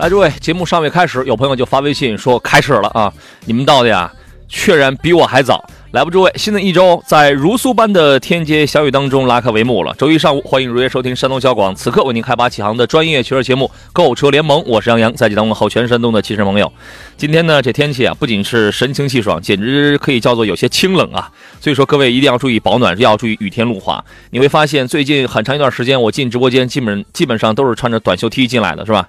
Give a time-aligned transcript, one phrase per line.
[0.00, 3.12] 来，诸位，节目尚未开始，有朋友就发微信说开始了啊！
[3.44, 4.10] 你们到的呀，
[4.48, 5.62] 确然比我还早。
[5.90, 9.94] 来吧，诸位，新的一周在如酥般的天街小雨当中拉开帷幕了。
[9.98, 16.72] 周一上午，欢迎如约收听山东交广此刻为您开拔启航的专业汽车节目《购车联盟》，我是杨洋，在济南问候全山东的汽车朋友。
[17.18, 21.30] 今天呢，这天气啊，不仅是神清气爽，简直可以叫做有些清冷啊。
[21.60, 24.02] 所以说，各位一定要注意保暖，要注意雨天路滑。
[24.30, 29.06] 你会发现，最近很长一段时间，我进直播间基本基本上都是穿着短袖 T 进来的，是吧？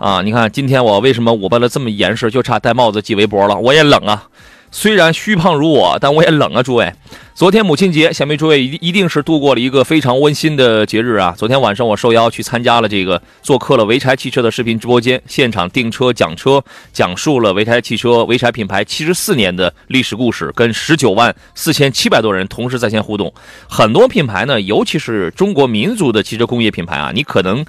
[0.00, 3.54] 啊，你看今天我为什么我办的这么严实，就差戴帽子系围脖了。
[3.56, 4.28] 我也冷啊，
[4.70, 6.90] 虽然虚胖如我，但我也冷啊，诸位。
[7.34, 11.34] 昨天母亲节，想必诸位一一定是度过了一个非常温馨的节日啊。
[11.36, 23.30] 昨天晚上我受邀去参加了这个，做客了潍柴汽车的视频直播间，现场订车讲车，讲述了潍柴汽车、潍柴品牌七十四年的历史故事，跟十九万四千七百多人同时在线互动。
[23.68, 27.62] 很多品牌呢，尤其是中国民族的汽车工业品牌啊，你可能。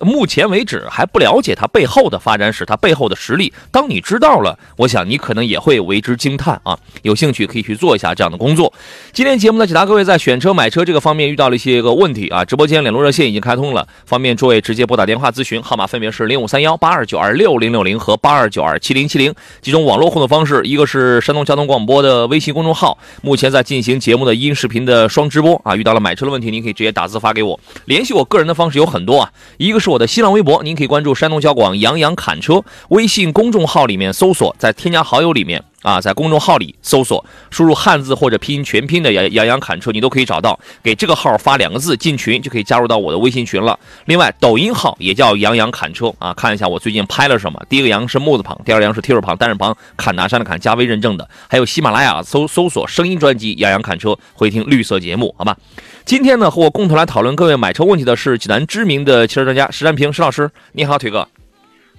[0.00, 3.52] 目前为止还不了解它背后的发展史，它背后的实力。
[3.70, 6.78] 当你知道了，我想你可能也会为之惊叹啊！
[7.02, 8.72] 有兴趣可以去做一下这样的工作。
[9.12, 12.44] 今天节目呢，解答各位在选车买车这个方面遇到了一些个问题啊。
[12.44, 19.34] 直播间联络热线已经开通了，方便诸位直接拨打电话咨询，号码分别是零五三幺八二九二六零六零和八二九二七零七零。
[19.60, 25.76] 几种网络互动方式，一个是山东交通广播的微信公众号，目前在进行节目的音视频的双直播啊。
[25.76, 27.58] 遇到了买车的问题，您可以直接打字发给我。
[27.86, 32.64] 联系我个人的方式有很多啊，一个是我的新浪微博，您可以关注山东交广杨洋侃车。
[32.90, 40.58] 微信公众号里面搜索，在添加好友里面啊，在公众号里搜索，输入汉字或者拼音全拼的杨杨洋侃车，你都可以找到。
[40.82, 43.78] 给这个号发两个字进群，就可以加入到我的微信群了。
[44.06, 47.60] 另外，抖音号也叫杨洋侃车啊，看一下我最近拍了什么。
[47.68, 51.28] 第一个杨是木字旁，第二个杨是提手旁，单人旁，侃拿山的侃，加微认证的。
[51.48, 55.56] 还有喜马拉雅搜搜索声音专辑杨洋侃车，会听绿色节目，好吧？
[56.04, 60.50] 今天呢，和我共同来讨论各位买车问题的是济南知名的汽车专家石占平石老师。
[60.72, 61.26] 你好，腿哥。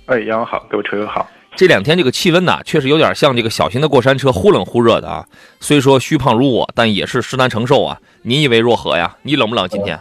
[0.06, 1.28] 哎，杨好，各位车友好。
[1.56, 5.26] 这两天这个气温呢，确实有点像这个小型的过山车，忽冷忽热的啊。
[5.60, 8.00] 虽说虚胖如我，但也是实难承受啊。
[8.24, 9.16] 你以为若何呀？
[9.22, 9.68] 你冷不冷？
[9.68, 10.00] 今天？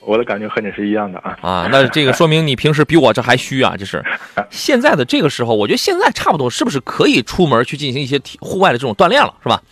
[0.00, 1.38] 我的感觉和你是一样的啊。
[1.42, 3.74] 啊，那这个说明你平时比我这还虚啊。
[3.78, 4.04] 这是
[4.50, 9.62] 现在的这个时候，我觉得现在差不多是不是可以出门去进行一些体户外的这种锻炼了，是吧？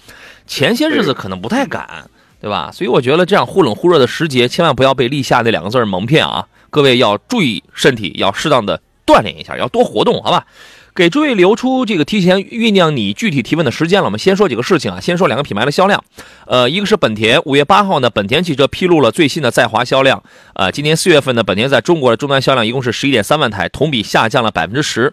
[0.46, 2.10] 前些日子可能不太敢。
[2.40, 2.70] 对吧？
[2.70, 6.46] 所以我觉得这样忽冷忽热的时节，千万不要被立夏那两个字蒙骗啊！
[6.68, 10.44] 各位要注意身体，要适当的锻炼一下，要多活动，好吧？
[10.94, 14.04] 给诸位留出这个提前酝酿你具体提问的时间了。
[14.04, 16.04] 我们先说几个事情啊，先说两个品牌的销量。
[16.46, 20.22] 呃，一个是本田，五月八号呢，本田汽车披露了最新的在华销量。
[20.54, 25.12] 呃，今年四月份呢，本田在中国的终端销量一共是十一点三万台，同比下降了百分之十。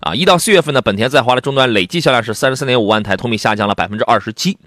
[0.00, 4.58] 啊，一到四月份呢，本田在华的终端累计销量是三十三点五万台，同比下降了百分之二十七。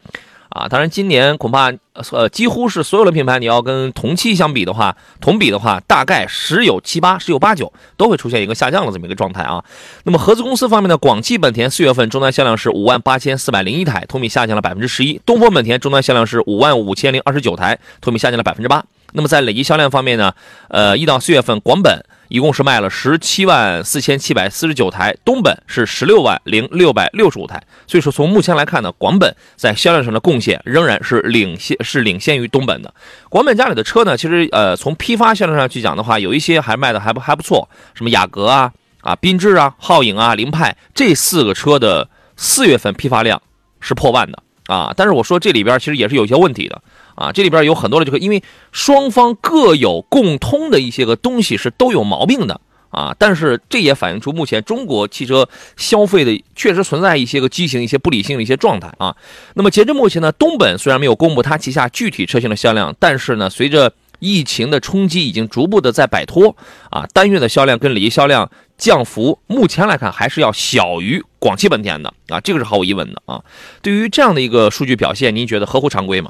[0.50, 1.72] 啊，当然，今年恐怕
[2.12, 9.64] 呃几乎是所有的品牌，你要跟同期相比的话，同比的话，大概十有七八，十有八九都会出现一个下降的这么一个状态啊。
[10.04, 18.84] 那么合资公司方面呢，广汽本田四月份终端销量是五万八千四百零一台，同比下降了百分之十一；东风本田终端销量是五万五千零二十九台，同比下降了百分之八。
[19.14, 20.34] 那么在累计销量方面呢，
[20.70, 22.04] 呃，一到四月份，广本。
[22.28, 27.62] 一共是卖了十七万四千七百四十九台，东本是十六万零六百六十五台。
[27.88, 32.94] 所以说，从目前来看呢，广本在销量上的贡献仍然是领先，是领先于东本的。
[33.30, 38.72] 广本家里的车呢，其实呃，从批发销量上去讲的话，有一些还卖的还不还不错，什么雅阁啊、
[39.02, 43.42] 啊缤智啊、皓影啊、凌派这四个车的四月份批发量
[43.80, 44.94] 是破万的啊。
[44.96, 46.82] 但是我说这里边其实也是有些问题的。
[47.16, 52.62] 啊，这里边有很多的这个，因为双方各有共通的一些个东西是都有毛病的
[52.92, 59.16] 啊，但是这也反映出目前中国汽车消费的确实存在一些个畸形、一些不理性的一些状态啊。
[59.56, 66.56] 那么截至目前呢，东本虽然没有公布它旗下具体车型的销量，但是呢，随着疫情的冲击，已经逐步的在摆脱
[66.92, 68.48] 啊，单月的销量跟累计销量
[68.78, 73.42] 降幅，目前来看还是要小于广汽本田的啊，这个是毫无疑问的啊。
[73.82, 76.30] 对于这样的一个数据表现，您觉得合乎常规吗？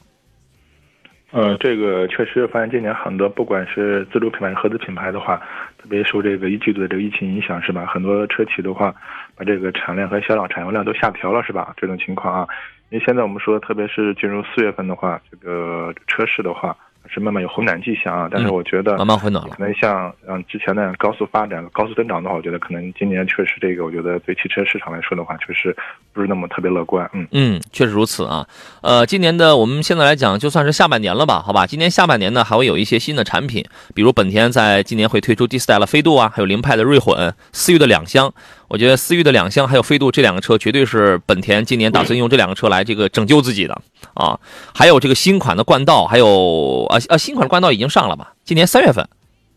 [1.31, 5.37] 呃，这个确实发现今年很多，不管是自主品牌是、合资品牌的话，
[5.79, 7.87] 特别受这个一季度的这个疫情影响，是吧？
[7.87, 8.93] 很多车企的话，
[9.35, 11.73] 把这个产量和销量、产油量都下调了，是吧？
[11.77, 12.47] 这种情况啊，
[12.91, 16.77] 因为现在我们说，特别是进入四月份的话，这个车市的话。
[17.09, 19.55] 是慢慢有回暖迹象啊，但是我觉得慢慢回暖了。
[19.57, 25.75] 可能像嗯之前那样高速发展、高速增长的话，我觉得可能今年确实这个，我觉得对汽车市场来说的话，确实
[26.13, 27.09] 不是那么特别乐观。
[27.13, 28.47] 嗯嗯，确实如此啊。
[28.81, 31.41] 呃，今年的我们现在来讲，就算是下半年了吧？
[31.41, 33.63] 好吧，今年下半年呢，还会有一些新的产品，
[33.95, 38.33] 比如本田在今年会推出第四代的飞度啊，还有凌派的锐混、思域的两厢。
[38.67, 43.81] 我觉得思域的两厢还有飞度这两个车，绝对是本田今年打算用这两个车来这个拯救自己的
[44.13, 44.37] 啊。
[44.73, 48.33] 还有这个新款的冠道，还有啊啊新款的冠道已经上了吧？
[48.43, 49.07] 今年三月份，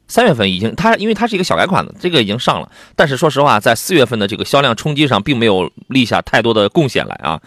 [0.07, 2.71] 三月份已经它因为它是一个小改款的，这个已经上了。
[2.95, 7.41] 但是说实话，在四月份的这个销量冲击上，并没有立下太多的贡献来啊。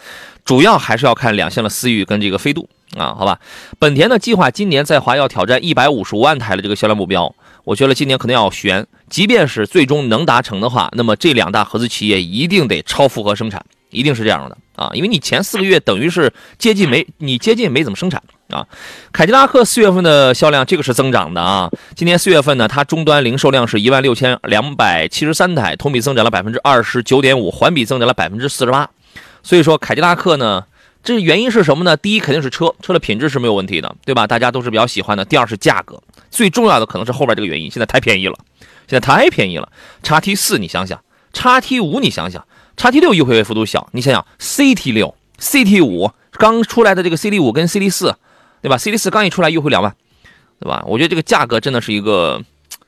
[0.44, 2.68] 主要还是要看两厢的思域跟这个飞度
[2.98, 3.40] 啊，好吧。
[3.80, 7.34] 本田的计划今年在华要挑战一百五十五万台的这个销量目标。
[7.64, 14.90] 我觉得今年可能要悬，即便是最终能达成的话，那么这两大合资企业一定得超负荷生产，一定是这样的啊！
[14.94, 18.68] 因为你前四个月等于是接近没，你接近没怎么生产啊。
[19.12, 28.90] 凯迪拉克四月份的销量这个是增长的啊，今年四月份呢，它终端零售量是一万六千两百七十三台，同比增长了百分之二十九点五，环比增长了百分之四十八。
[29.42, 30.66] 所以说凯迪拉克呢，
[31.04, 31.98] 这原因是什么呢？
[31.98, 34.26] 第一肯定是车，车的品质是没有问题的，对吧？
[34.26, 35.26] 大家都是比较喜欢的。
[35.26, 36.02] 第二是价格。
[36.32, 38.36] 最重要的可能是后边这个原因，现在太便宜了，
[38.88, 39.70] 现在太便宜了。
[40.02, 41.04] 叉 T 四你想想，
[41.34, 42.46] 叉 T 五你想想，
[42.78, 48.16] 叉 T 六优惠幅度小，你想想 CT 六、CT 五刚出来的这个 CT 五跟 CT 四，
[48.62, 49.94] 对吧？CT 四刚一出来优惠两万，
[50.60, 50.84] 对吧？
[50.88, 52.42] 我觉得这个价格真的是一个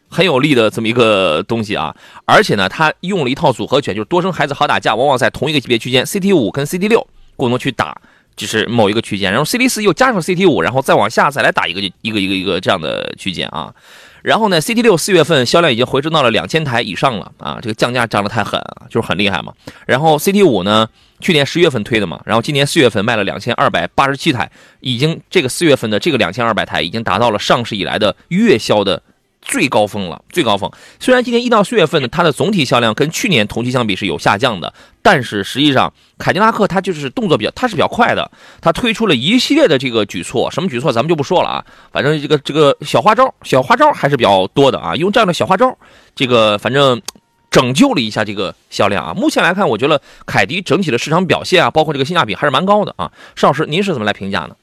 [0.07, 1.95] 很有利的这么一个东西啊。
[2.23, 7.05] 而且呢，它用了一套组合拳，就是多生孩子好打架，往往在同一个级别区间，CT 五跟 CT 六
[7.35, 7.95] 共同去打。
[8.35, 13.73] 就是某一个区间，然后 C D 四又加上 C T 五，然后再往下再来打一个一个一个一个这样的区间啊。
[14.23, 19.53] 然后呢，C T 六四月份销量已经回升到了两千台以上了啊，这个降价降得太狠，就是很厉害嘛。
[19.87, 20.89] 然后 C T 五呢，
[21.21, 24.51] 去年十月份推的嘛，然后今年四月份卖了两千二百八十七台，
[24.81, 29.01] 已经这个四月份的这个两千二百台已经达到了上市以来的月销的。
[29.45, 30.69] 最高峰了，最高峰。
[30.99, 45.77] 虽然今年一到四月份呢，它的总体销量跟去年同期相比是有下降的，但是实际上，凯迪拉克它就是动作比较，它是比较快的，它推出了一系列的这个举措，什么举措咱们就不说了啊，反正这个这个小花招，小花招还是比较多的啊，用这样的小花招，
[46.15, 47.01] 这个反正
[47.51, 49.13] 拯救了一下这个销量啊。
[49.13, 53.11] 目前来看，我觉得凯迪整体的市场表现啊，包括这个性价比还是蛮高的啊。
[53.35, 54.55] 邵老师，您是怎么来评价呢？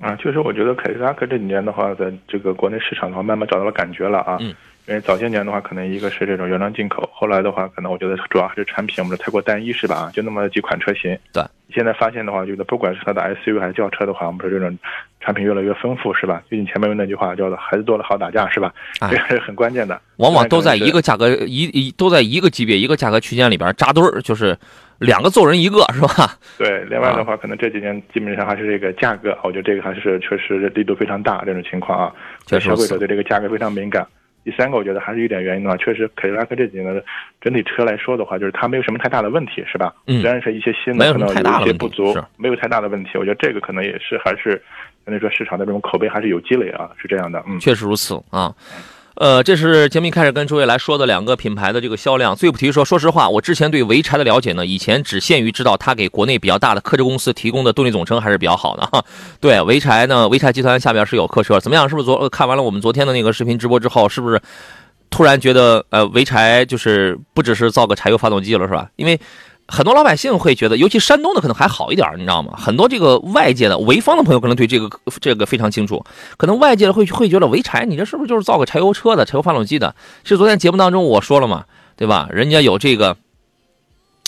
[0.00, 4.38] 啊，确实，我觉得凯迪拉克这几年的话，在这个国内市场的话，慢慢找到了感觉了啊。
[4.86, 10.10] 因为早些年的话，可能一个是这种原装进口，后来的话，可能我觉得主要还是产品我们的太过单一，是吧？
[10.12, 11.18] 就那么几款车型。
[11.32, 11.42] 对。
[11.74, 14.78] 现在发现的话，就是不管是它的 SUV 还是轿车的话，我们说这种
[15.20, 16.42] 产品越来越丰富，是吧？
[16.48, 18.72] 最近前面那句话叫做“孩子多了好打架”，是吧？
[19.10, 20.00] 这还是很关键的。
[20.18, 24.56] 往往都在一个价格一一都在一个级别一个价格区间里边扎堆儿，就是。
[25.00, 26.38] 两个揍人一个是吧？
[26.56, 32.14] 对，另外的话，可能这几年基本上还是这个价格，我觉得这个还是确实力度非常大这种情况啊，
[32.46, 34.06] 消费者对这个价格非常敏感。
[34.44, 37.02] 第三个，我觉得还是一点原因的话，确实凯迪拉克这几年的
[37.40, 39.94] 整体车来说的话，就是它没有什么太大的问题，是吧？
[40.06, 40.20] 嗯。
[40.20, 43.10] 虽然是一些新的可能有一些不足，没有太大的问题。
[43.14, 44.62] 我觉得这个可能也是还是
[45.04, 47.42] 相对说市场的这种口碑还是有积累啊，是这样的。
[47.48, 48.54] 嗯，确实如此啊。
[49.14, 52.34] 呃，这是节目一开始跟诸位来说的两个品牌的这个销量。
[52.34, 59.04] 最不提说，说实话，我之前对潍柴的了解呢，以前只限于知道它给国内比较大的客车公司提供的动力总成还是比较好的哈。
[59.40, 61.88] 对，潍柴呢，潍柴集团下边是有客车，怎么样？
[61.88, 64.42] 是不是昨看完了我们昨天的那个视频直播之后，是不是
[65.10, 68.88] 突然觉得呃，潍柴就是不只是造个柴油发动机了，是吧？
[68.96, 69.20] 因为。
[69.66, 72.52] 很多老百姓会觉得，尤其山东的可能还好一点，你知道吗？
[72.56, 74.90] 很多这个外界的潍坊的朋友可能对这个
[75.20, 76.04] 这个非常清楚。
[76.36, 79.94] 可能外界的会会觉得潍柴，你这是不是就是造个柴油车的柴油发动机的？
[80.22, 81.64] 其实昨天节目当中我说了嘛，
[81.96, 82.28] 对吧？
[82.30, 83.16] 人家有这个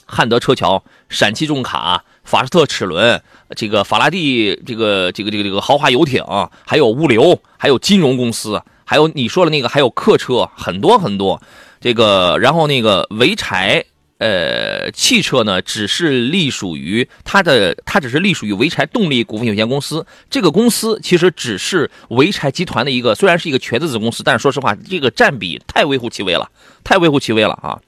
[0.06, 3.20] 汉德车桥、陕汽重卡、法士特齿轮、
[3.54, 6.24] 这个法拉第这个这个这个这个豪华游艇，
[6.64, 11.42] 还有物流，还有金融公司，还有你说的那个还有客车，很多很多。
[11.78, 13.84] 这个然后那个潍柴。
[14.18, 20.06] 呃，汽车呢，只是隶属于它的，它只是隶属于潍柴动力股份有限公司。
[20.30, 26.50] 这个公司其实只是潍柴集团的一个，虽然是一个全资子公司，但是说实话，这个占比太微乎其微了，
[26.82, 27.78] 太微乎其微了啊！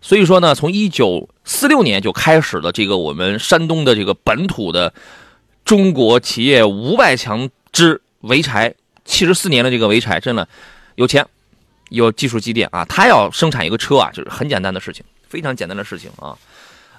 [0.00, 4.92] 所以说呢，从一九四六年就开始了这个我们山东的这个本土的
[5.64, 10.48] 中国企业五百强之潍柴，七十四年的这个潍柴，真的
[10.96, 11.24] 有钱，
[11.90, 12.84] 有技术积淀啊！
[12.86, 15.04] 它要生产一个车啊，就是很简单的事情。
[15.28, 16.34] 非常简单的事情啊，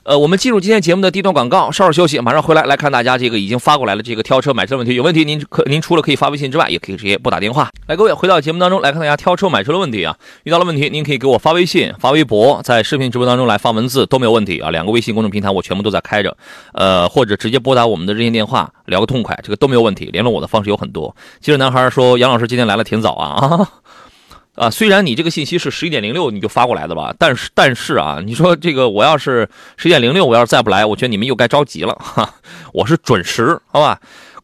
[0.03, 7.69] 呃，我们进入今天节目的第一段广告，稍事休息，马上回来来看大家这个已经发过来了这个挑车买车问题，有问题您可您除了可以发微信之外，也可以直接拨打电话。
[7.87, 16.37] 来，各位回到节目当中来看大家挑车买车的问题啊，遇到了问题您可以给我发微信、发微博，在视频直播当中来发文字都没有问题啊，两个微信公众平台我全部都在开着，
[16.73, 20.05] 呃，或者直接拨打我们的热线电话聊个痛快，这个都没有问题。
[20.05, 21.15] 联络我的方式有很多。
[21.41, 23.69] 其实男孩说杨老师今天来了挺早啊啊。
[24.59, 29.47] 啊，虽然你这个信息是十一点零六你就发过来的吧，但是但是啊，你说这个我要是
[29.77, 32.29] 十一点零六，我要是再不来，我觉得你们又该着急了哈。
[32.73, 33.97] 我是准时，好吧。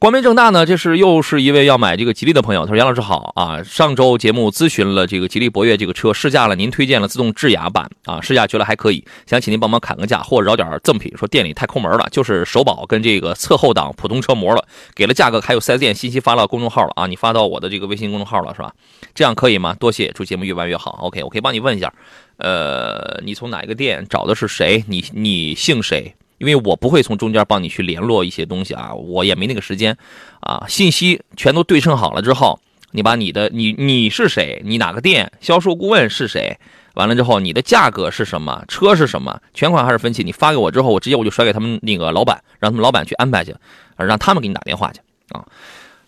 [0.05, 2.63] 光明正大呢，这是又是一位要买这个吉利的朋友。
[2.67, 11.12] 他说：“杨老师好啊，上周节目咨询了这个吉利博越这个车试驾了，您推荐了自动智雅版啊，试驾觉得还可以，想请您帮忙砍个价或者找点赠品。
[11.17, 18.71] 说店里太抠门了，就是首保跟这个侧后挡普通车膜了，给了价格还有 4S 店信息发到公众号了啊，你发到我的这个微信公众号了是吧？
[19.15, 19.75] 这样可以吗？
[19.79, 21.00] 多谢，祝节目越办越好。
[21.01, 21.91] OK，我可以帮你问一下，
[22.38, 24.83] 呃，你从哪一个店找的是谁？
[24.88, 29.98] 你你姓谁？”因为我不会从中间帮你去联络一些东西啊，我也没那个时间，
[30.42, 32.60] 啊，信息全都对称好了之后，
[32.92, 36.58] 你把你的你你是谁，你哪个店，销售顾问是谁，
[36.96, 43.56] 完了之后你的价格是什么，车是什么，全款还是分期，你发给我之后，我直接我就甩给他们那个老板，让他们老板去安排去，
[43.98, 45.00] 让他们给你打电话去
[45.30, 45.46] 啊。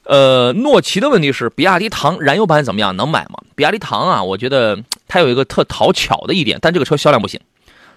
[0.03, 3.39] 呃，诺奇的问题是，比亚迪唐燃油版怎么样，能买吗？
[3.55, 7.39] 比亚迪唐啊，我觉得它有一个特讨巧的一点，但这个车销量不行。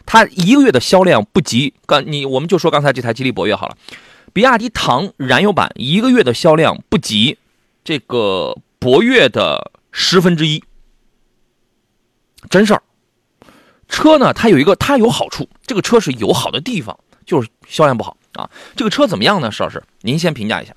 [0.06, 3.76] 它一个月的销量不及刚你，我们就说刚才这台吉利博越好了，
[4.32, 7.38] 比亚迪唐燃油版一个月的销量不及
[7.84, 10.62] 这个博越的十分之一，
[12.48, 12.82] 真事儿。
[13.88, 18.48] 车呢，它有一个它有好处，这个车是有好的地方，就是销量不好啊。
[18.76, 19.82] 这个车怎么样呢，石老师？
[20.02, 20.72] 您先评价一下。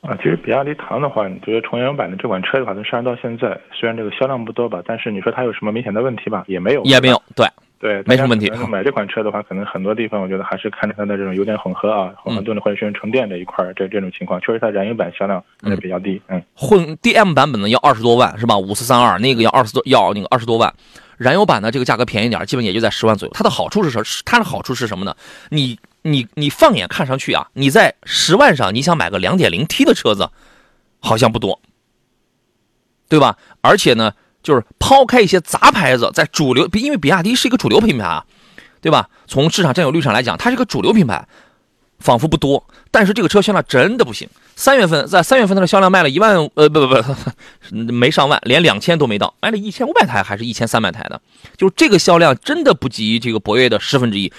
[0.00, 6.44] 啊，其实比亚迪唐的话，你觉得纯燃油版的这款车的话，从上市到现在，虽然这个销量不多吧，但是你说它有什么明显的问题吧？
[6.46, 7.46] 也没有，也没有，对。
[7.78, 8.50] 对，没什么问题。
[8.68, 16.20] 买这款车的话，可能很多地方我觉得还是看着它的这种油电混合啊，混合动力或者是纯电这一块这这种情况，确实它燃油版销量还是比较低。
[16.28, 18.56] 嗯，混 DM 版本呢要二十多万是吧？
[18.56, 20.72] 五四三二那个要二十多要那个二十多万，
[21.18, 23.32] 燃油版呢这个价格便宜点，基本也就在十万左右。
[23.34, 24.04] 它的好处是什么？
[24.24, 25.14] 它的好处是什么呢？
[25.50, 30.30] 你你你放眼看上去啊，你在十万上你想买个两点零 T 的车子，
[31.00, 31.60] 好像不多，
[33.10, 33.36] 对吧？
[33.60, 34.14] 而且呢。
[34.44, 38.24] 就是抛开一些杂牌子，在主流，因为比亚迪是一个主流品牌啊，
[38.80, 39.08] 对吧？
[39.26, 41.26] 从市场占有率上来讲，它是个主流品牌，
[41.98, 44.28] 仿佛不多，但是这个车销量真的不行。
[44.54, 51.20] 三月份在三月份它的销量卖了一万，呃，不不不，没上万，连两千都没到，卖了一千五百台还是一千三百台的，
[51.56, 54.30] 就这个销量真的不及这个博越的十分之一。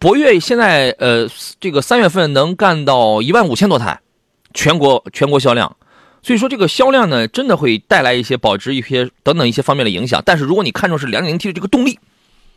[0.00, 1.28] 博越现在呃，
[1.60, 4.00] 这个三月份能干到一万五千多台，
[4.52, 5.76] 全国全国销量。
[6.26, 10.20] 所以说这个销量呢，真的会带来一些保值、一些等等一些方面的影响。
[10.26, 12.00] 但是如果你看重是 2.0T 的这个动力，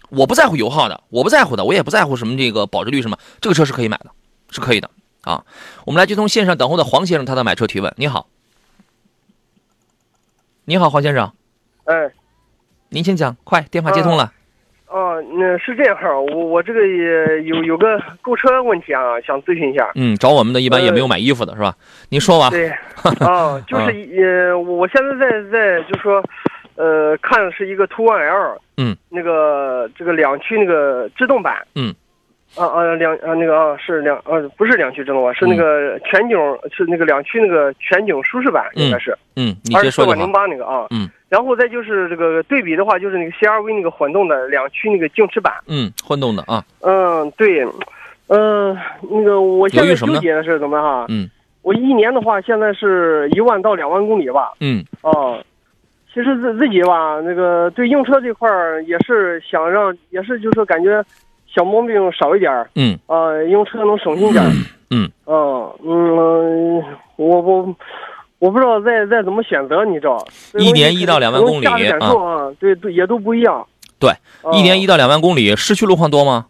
[0.10, 4.10] 我不在乎油耗的，我不在乎的，我也不在乎什么这个保值率什么，这个车是可以买的，
[4.50, 4.90] 是可以的
[5.22, 5.46] 啊。
[5.86, 7.94] 我们来接通线上等候的黄先生，他的买车提问。
[7.98, 8.26] 你好，
[10.66, 11.32] 你好，黄先生。
[11.84, 12.12] 哎，
[12.90, 14.34] 您请讲，快，电话接通了。
[15.20, 19.92] 哦，那是这样哈，我我这个也有有个购车问题啊，想咨询一下。
[19.96, 21.76] 嗯，找我们的一般也没有买衣服的是吧？
[22.10, 22.50] 您说吧。
[22.52, 22.70] 对，
[23.20, 23.86] 啊，就是
[24.24, 26.24] 呃，我现在在在就说，
[26.76, 31.94] 呃，看的是一个途观 L，嗯，那个这个两驱那个制动版，嗯，
[32.56, 36.38] 啊啊两啊那个啊是两呃不是两驱制动啊，是那个全景
[36.72, 41.10] 是那个两驱那个全景舒适版应该是，嗯，你先说二四万零八那个啊，嗯。
[41.30, 45.54] 然后再就是这个对比的话，就是那个 CRV 那个混动的两驱那个静驰版。
[45.68, 46.66] 嗯，混动的啊。
[46.82, 47.64] 嗯，对，
[48.30, 48.76] 嗯，
[49.12, 51.06] 那个我现在纠结的是怎么哈？
[51.08, 51.30] 嗯，
[51.62, 54.54] 我一年的话，现在是一万到两万公里吧。
[54.60, 54.84] 嗯。
[55.04, 55.40] 哦，
[56.12, 61.00] 其实自自己吧，那个对用车这块儿也是想让，也是就是说感觉
[61.54, 62.70] 小毛病少一点儿。
[62.76, 62.98] 嗯。
[63.08, 64.52] 啊，用车能省心点儿。
[64.92, 65.10] 嗯。
[65.26, 66.84] 嗯嗯，
[67.18, 67.76] 我我。
[68.40, 70.26] 我不知道再再怎么选择，你知道？
[70.58, 71.76] 一年一到两万公里啊，
[72.58, 73.68] 对对，也都不一样。
[74.00, 74.14] 对，
[74.54, 76.46] 一年一到两万公里，市区路况多吗？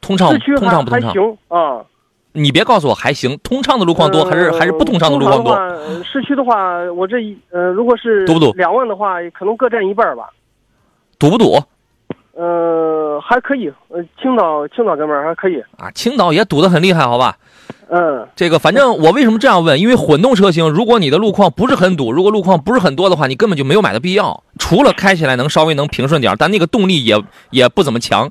[0.00, 1.12] 通畅通畅不通畅？
[1.12, 1.84] 行啊。
[2.34, 5.56] 你别告诉我还行，通畅的路况多还是还是不通畅的路况多？
[6.04, 8.52] 市区的话，我这一呃，如果是堵不堵？
[8.52, 10.30] 两万的话，可能各占一半吧。
[11.18, 11.60] 堵不堵？
[12.38, 13.66] 呃，还可以。
[13.88, 15.90] 呃，青岛青岛这边还可以啊。
[15.90, 17.36] 青岛也堵得很厉害，好吧？
[17.90, 19.80] 嗯，这个反正我为什么这样问？
[19.80, 24.44] 因为混动车型，如果你的路况不是很堵，如果路况不是很多的话，你根本就没有买的必要。
[24.56, 28.30] 除了开起来能稍微能平顺点，但那个动力也也不怎么强。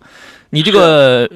[0.52, 1.30] 你这个，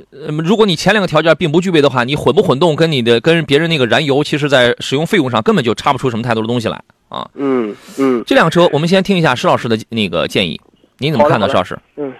[0.45, 7.27] 如果你前两个条件并不具备的话，你混不混动跟你的跟别人那个燃油，其实在使用费用上根本就差不出什么太多的东西来啊。
[7.33, 10.61] 嗯嗯，这辆车我们先听一下施老师的那个建议，
[10.99, 11.77] 您怎么看呢，施老师？
[11.97, 12.13] 嗯，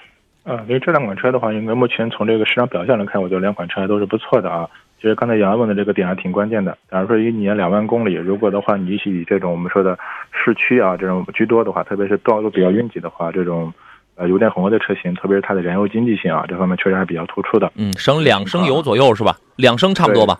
[0.43, 4.67] 嗯，因为这两款车的话，应该目前从这个市场表现来看，我觉得两款车还都是不错的啊。
[4.99, 6.77] 其实刚才杨问的这个点还挺关键的。
[6.89, 9.97] 假如说一年两万公里，如果的话你是以这种我们说的
[10.31, 13.73] 市区啊这种居多的话，特别是道路比较拥挤的话，这种
[14.15, 17.71] 呃油电混合的车型，特别是它的燃油经济性啊这方面确实还比较突出的。
[17.75, 19.35] 嗯，省两升油左右是吧？
[19.55, 20.37] 两升差不多吧？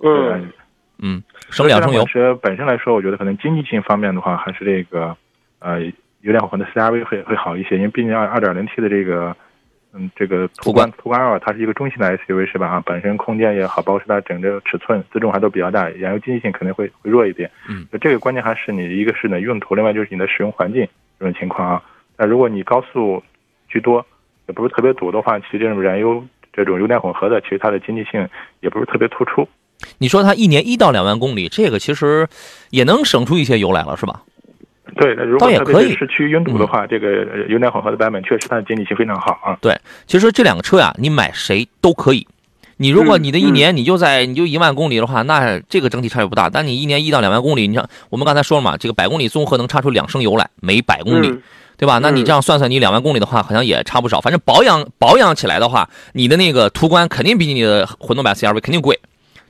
[0.00, 0.50] 嗯
[0.98, 2.04] 嗯，省两升油。
[2.04, 5.16] 车本身来说，我觉得可能经济性方面的话，还是这个
[5.60, 5.80] 呃
[6.24, 9.34] 油电混合的 CRV 会会好一些，因为毕竟二二点零 T 的这个。
[9.96, 12.66] 嗯，这个途观途观二它是一个中型的 SUV 是吧？
[12.66, 17.48] 啊，本身空间也好，包括它整个尺寸自重还都比较大，燃油经济性肯定会会弱一点。
[17.68, 20.84] 嗯，这个关键还是你一个是呢用途，另外就是你的使用环境
[21.20, 21.80] 这种情况啊。
[22.16, 23.22] 那如果你高速
[23.68, 24.04] 居多，
[24.48, 28.28] 也不是特别堵的话，其实这种燃油这种油电混合的，其实它的经济性
[28.58, 29.48] 也不是特别突出。
[29.98, 32.26] 你说它一年一到两万公里，这个其实
[32.70, 34.22] 也能省出一些油来了，是吧？
[34.96, 39.56] 对，那如果特别是市区拥堵的话，这个油电混合的版本确实它的经济性非常好啊。
[39.60, 39.76] 对，
[40.06, 42.26] 其实这两个车呀，你买谁都可以。
[42.76, 46.50] 你如果你的一年你就在你就一万公里的话，那这个整体差距不大。
[46.50, 51.38] 但你一年一到两万公里，你像我们刚才说了嘛，这个百公里综合能差出两升油来，每百公里，
[51.76, 51.98] 对吧？
[52.02, 54.20] 那你这样算算，你两万公里的话，好像也差不少。
[54.20, 58.98] 反正保养保养起来的话，你的那个途观肯定比你的混动版 CRV 肯定贵，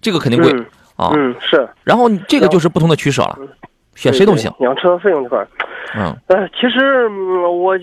[0.01, 0.53] 这个肯定贵
[0.97, 1.11] 啊。
[1.15, 1.67] 嗯，是。
[1.83, 3.39] 然后这个就是不同的取舍了。
[3.95, 5.47] 选谁都行，养车费用这块
[5.97, 7.77] 嗯，呃，其实我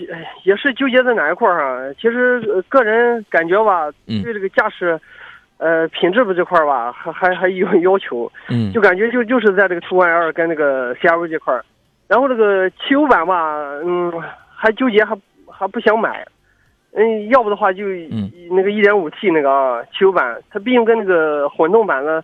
[0.44, 1.94] 也是纠结在哪一块儿啊？
[1.94, 3.90] 其实个人感觉吧，
[4.22, 5.00] 对这个驾驶，
[5.56, 11.64] 呃，品质吧这块儿吧，还还还有要求，嗯，就感觉就就是在这个途观 L 跟那个 CRV 这块儿，
[12.06, 14.12] 然后这个汽油版吧，嗯，
[14.54, 15.16] 还纠结，还
[15.46, 16.26] 还不想买，
[16.94, 17.84] 嗯，要不的话就
[18.50, 22.22] 那个 1.5T 那个啊，汽油版，它毕竟跟那个混动版的。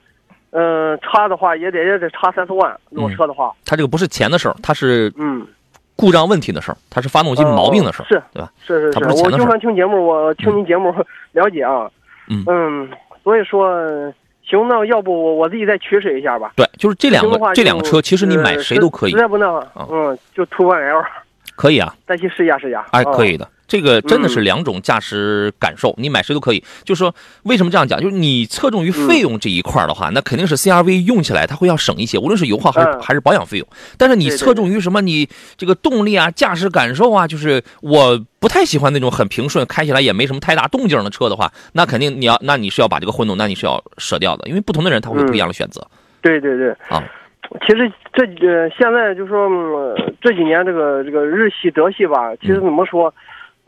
[0.50, 5.46] 嗯，差的话也得也得差三四万，裸车的话，它这个不是钱的事儿，它是嗯，
[5.94, 8.50] 故障问题的事儿，它是发动机毛病的事儿，是，对吧？
[8.66, 10.94] 是是是，我经常听节目，我听您节目
[11.32, 11.90] 了解啊，
[12.28, 12.42] 嗯。
[12.46, 12.88] 嗯，
[13.22, 13.78] 所以说
[14.42, 16.52] 行，那要不我我自己再取舍一下吧。
[16.56, 19.10] 对，就是这两个这两个车，其实你买谁都可以。
[19.10, 21.04] 实在不能，嗯，就途观 L，
[21.56, 22.86] 可以啊， 再去试一下试一下。
[22.92, 23.46] 哎，可以的。
[23.68, 26.64] 这个真的是两种驾驶感受，你买谁都可以。
[26.82, 28.00] 就是说，为什么这样讲？
[28.00, 33.68] 就是你侧重于费用这一块的话，那肯定是 CRV 用起来它会要省一些，无论是油耗还是还是保养费用。
[33.98, 35.02] 但是你侧重于什么？
[35.02, 45.86] 你这个动力啊、驾驶感受啊，就是我不太喜欢那种很平顺、开起来也没什么太大动静的车的话，那肯定你要，那你是要把这个混动，那你是要舍掉的，因为不同的人他会有不一样的选择。
[46.22, 47.04] 对对对，啊，
[47.66, 49.46] 其实这呃现在就说
[50.22, 53.12] 这几年这个这个日系、德系吧，其实怎么说？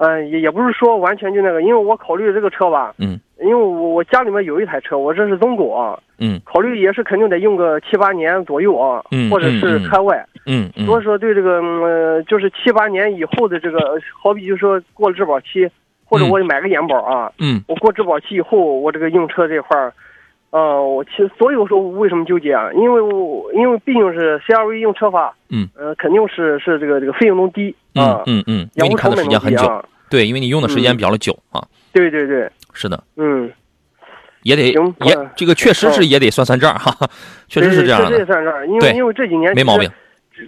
[0.01, 13.79] 嗯，也也不是说完全就那个，因为我考虑这个车吧，嗯，因为我我家里面有一台车，我这是中国，嗯，考虑也是肯定得用个七八年左右啊，嗯，或者是开外，嗯，所以说对这个呃，就是七八年以后的这个，
[14.23, 15.69] 好比就说过了质保期，
[16.07, 19.93] 或者我买个延保啊，嗯，我过质保期以后，我这个用车这块儿，
[20.51, 22.71] 呃，我其实所以我说为什么纠结啊？
[22.75, 29.85] 因为我因为毕竟是 CRV 用车法，嗯，呃，肯定是是这个这个费用都低啊，嗯嗯，因为你看的时间很久。
[30.09, 31.63] 对，因为你用的时间比较的久啊。
[31.93, 33.01] 对对对，是的。
[33.17, 33.49] 嗯，
[34.43, 36.93] 也得也这个确实是也得算算账哈，
[37.47, 38.09] 确实是这样的。
[38.09, 39.89] 确实算账，因为因为这几年没毛病。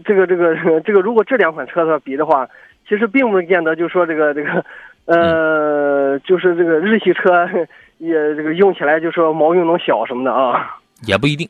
[0.05, 2.49] 这个这个这个，如果这两款车的比的话，
[2.89, 4.65] 其实并不见得就说这个这个
[5.05, 7.47] 呃，就是这个日系车
[8.03, 10.77] 也这个用起来就说毛病能小什么的啊。
[11.07, 11.49] 也不一定。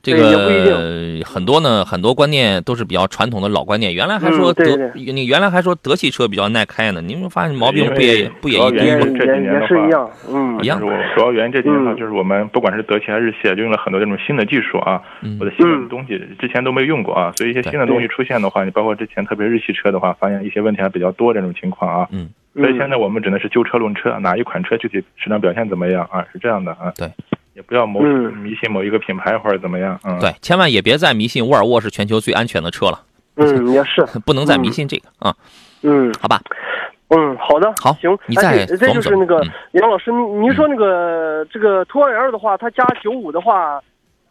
[0.00, 3.92] 这个很多呢，很多观念都是比较传统的老观念。
[3.92, 7.02] 原来还说德，你原来还说德系车比较耐开呢。
[7.02, 8.72] 你们发现毛病不也不也一样？
[8.72, 10.80] 这几年的话，嗯，一样。
[10.80, 15.02] 主要原因这几年的话，就是我们不管是德系还是日系，就用了很多这种新的技术啊，
[15.40, 17.32] 或者新的东西，之前都没用过啊。
[17.36, 22.08] 所以一些新的东西出现的话，你包括之前特别日系车的话，发现一些问题还比较多这种情况啊。
[22.12, 22.30] 嗯。
[22.58, 26.24] 所以现在我们只能是就车论车，哪一款车具体市场表现怎么样啊？
[26.32, 26.92] 是这样的啊。
[26.96, 27.10] 对。
[27.54, 33.00] 也不要某迷信某一个品牌或者怎么样，嗯，对，千万也别再迷信沃尔沃是全球最安全的车了。
[33.34, 35.34] 嗯，也是， 不能再迷信这个啊。
[35.82, 36.40] 嗯，好吧。
[37.08, 38.16] 嗯，好的，好，行。
[38.26, 39.42] 你再这就是那个
[39.72, 43.80] 杨老师，您您说那个这个途观 L 的话，它加九五的话，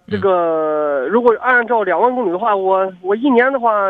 [0.08, 3.90] 这个如果按照两万公里的话，我我一年的话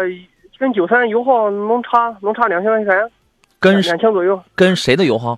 [0.58, 3.12] 跟九三油耗能差能差两千块钱，
[3.60, 4.42] 跟两千左右。
[4.56, 5.38] 跟谁的油耗？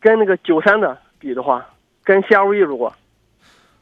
[0.00, 1.66] 跟那个九三的比的话，
[2.02, 2.92] 跟 CRV 如果。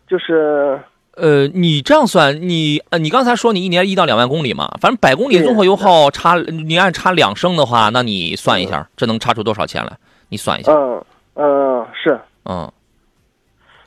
[0.07, 0.79] 就是，
[1.17, 9.93] 呃，你这样算，你呃，你刚才说你一年一到两万公里嘛，反正百公里综合油耗差，你按差两升的话，那你算一下，这能差出多少钱来？
[10.29, 10.73] 你算一下。
[10.73, 11.05] 嗯
[11.35, 12.21] 嗯，是。
[12.45, 12.71] 嗯。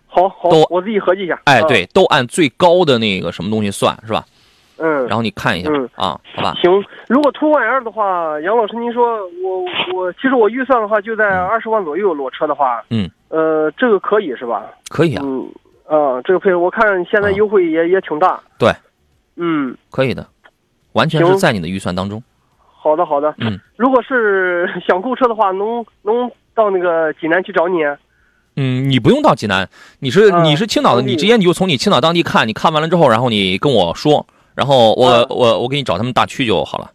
[0.08, 1.40] 好好，都我自己合计一下。
[1.46, 4.26] 哎，对，都按最高的那个什么东西算，是吧？
[4.78, 6.54] 嗯，然后你看一下，嗯啊，好吧？
[6.62, 6.72] 行，
[7.08, 14.66] 如果途观 L 的话，杨老师您说我我其实我预算的话就在二十万左右裸车的话，嗯，呃，这个可以是吧？
[14.90, 15.48] 可以啊，嗯
[15.88, 18.40] 啊，这个配置我看现在优惠也、也挺大。
[18.60, 18.72] 对，
[19.38, 20.28] 嗯，可以的，
[20.94, 22.22] 完全是在你的预算当中。
[22.58, 23.34] 好的好的。
[23.40, 27.78] 嗯，如果是 想购车的话，能能到那个济南去找你。
[28.58, 29.68] 嗯，你不用到济南，
[30.00, 36.90] 你是、啊你是青岛的，你直接你就从你青岛当地看，你看完了之后，然后你跟我说，然后我、啊我我给你找他们大区就好了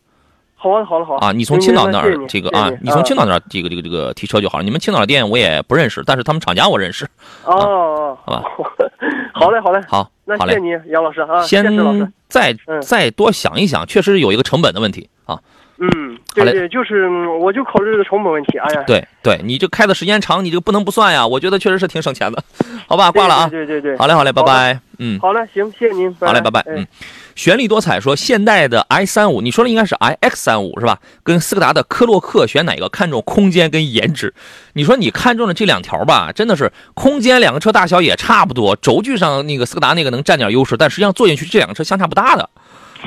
[0.56, 1.32] 好啊好了好的啊。
[1.32, 4.64] 你从青岛那儿这个啊，你从青岛那儿这个这个这个提车就好了。
[4.64, 7.06] 你们青岛的店我也不认识，但是他们厂家我认识。
[7.44, 8.42] 哦哦，好吧，
[9.32, 12.12] 好嘞好嘞，好，那谢谢，你杨老师啊，谢先。
[12.28, 15.40] 再嗯再多想一想，确实有一个成本的问题啊。
[15.78, 18.58] 嗯，对对，就是嗯我就考虑这个成本问题。
[18.58, 21.26] 哎呀，对对，你这开的时间长，你这个不能不算呀。
[21.26, 22.42] 我觉得确实是挺省钱的，
[22.86, 23.48] 好吧，挂了啊。
[23.48, 24.80] 对对对对，好嘞好嘞，拜拜。
[24.98, 26.60] 嗯，好嘞，行，谢谢您，好嘞，拜拜。
[26.60, 26.86] 哎嗯，
[27.34, 30.98] 绚丽多彩说现代的 i 三五，你说的应该是 i x 三五是吧？
[31.22, 32.88] 跟斯柯达的科洛克选哪个？
[32.90, 34.34] 看中空间跟颜值。
[34.74, 42.50] 你说你看中了这两条吧，真的是空间两个车大小也差不多，轴距上那个斯柯达那个能占点优势，但实际上坐进去这两个车相差不大的。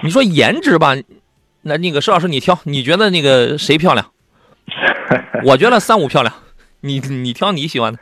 [0.02, 0.96] 你说颜值吧，
[1.63, 4.06] 那那个施老师你挑，你觉得那个谁漂亮？
[5.43, 6.34] 我觉得三五漂亮，
[6.82, 7.99] 你你挑你喜欢的。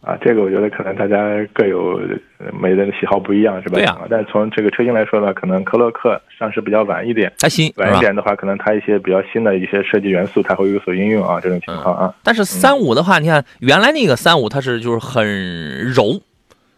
[0.00, 1.16] 啊，这个我觉得可能大家
[1.52, 2.00] 各有
[2.38, 3.76] 呃每个人的喜好不一样，是吧？
[3.76, 7.72] 对呀但是从这个车型来说呢，可能科洛克上市比较晚一点，还新？
[7.76, 12.12] 晚一点的话，可能它一些比较新的一些设计元素，它会有所应用啊，这种情况啊。
[12.24, 15.24] 但是三五的话，你看原来那个三五它是就是很
[15.92, 16.20] 柔，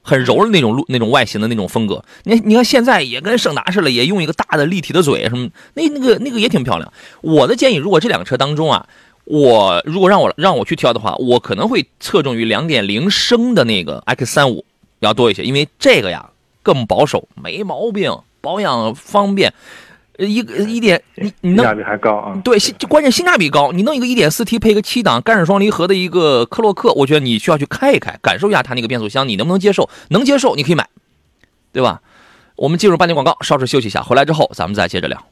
[0.05, 2.05] 很柔的那种路那种外形的那种风格。
[2.25, 6.93] 你你看现在也跟胜达似的，也用一个大的立体的嘴什么，那那个那个也挺漂亮。
[7.23, 8.87] 我的建议，如果这两个车当中啊，
[9.25, 14.65] 我如果让我让我去挑的话，我可能会侧重于两点零升的那个 X 三五
[15.01, 16.29] 要多一些，因为这个呀
[16.63, 19.55] 更保守，没毛病，保养方便。
[20.19, 22.41] 呃一个一点，你你弄性价比还高啊。
[22.45, 23.73] 对，性就关键性价比高。
[23.73, 29.89] 你弄一个一点四 T 配个七档干式双离合的一个科洛克，我觉得你需要去开一开，感受一下它那个变速箱，你能不能接受？
[30.09, 30.89] 能接受，你可以买，
[31.73, 32.01] 对吧？
[32.57, 35.27] 我们进入半点广告，稍事休息一下，回来之后咱们再接着聊。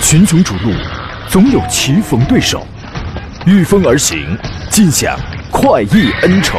[0.00, 0.72] 群雄逐鹿，
[1.28, 2.66] 总有棋逢对手，
[3.46, 4.36] 御风而行，
[4.70, 5.18] 尽享
[5.50, 6.58] 快意恩仇。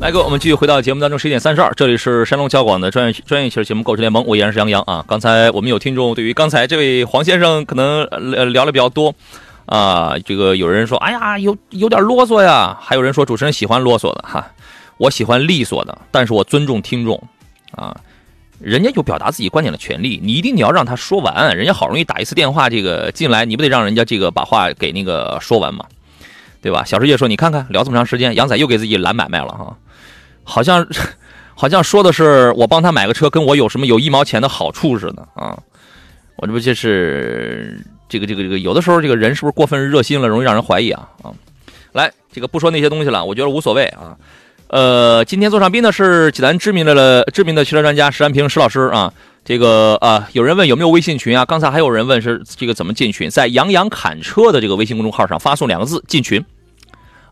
[0.00, 5.04] 来，各位，我们继续回到节目当中，十一点三十二，这里是山东交广的专业专业汽车节目《购车联盟》，我依然是杨洋啊。
[5.08, 9.12] 刚才我们有听众对于刚才这位黄先生可能呃聊的比较多
[9.66, 14.46] 啊，这个有人说，哎呀，有有点啰嗦呀，还有人说主持人喜欢啰嗦的哈，
[14.98, 17.20] 我喜欢利索的，但是我尊重听众
[17.72, 17.96] 啊，
[18.60, 25.84] 人家有表达自己观点的权利，你一定你要让他说完，人家好容易打一次电话这个进来，你不得让人家这个把话给那个说完吗？
[26.60, 26.84] 对吧？
[26.84, 29.76] 小世界说，你看看聊这么长时间，杨仔又给自己揽买卖了哈。
[30.42, 30.86] 好像，
[31.54, 35.58] 好像说的是我帮他买个车，跟我有什么有一毛钱的好处似的啊！
[36.36, 41.30] 我这不就是这个这个这个，有的时候这个人是不是过分热心了，容易让人怀疑啊啊！
[41.92, 44.16] 来，这个不说那些东西了，我觉得无所谓啊。
[44.68, 49.12] 呃，今天坐上宾的是济南知名的了知名的汽车专家石安平石老师啊。
[49.48, 51.42] 这个啊，有人问有没有微信群啊？
[51.42, 56.44] 刚才还有人问是这个怎么进群，在杨洋侃车的这个微信公众号上发送两个字进群。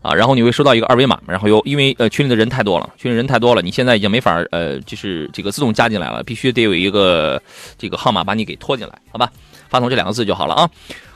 [0.01, 7.39] 啊，然后你会收到一个二维码，然后有因为呃群里的人太多了，群里人太多了，你现在已经没法呃就是这个自动加进来了，必须得有一个
[7.77, 9.31] 这个号码把你给拖进来，好吧？
[9.69, 10.67] 发送这两个字就好了啊。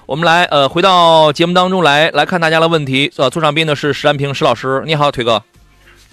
[0.05, 3.11] 我们来呃回到节目当中来来看大家的问题。
[3.15, 5.41] 呃，坐上宾的是石安平石老师，你好，腿哥。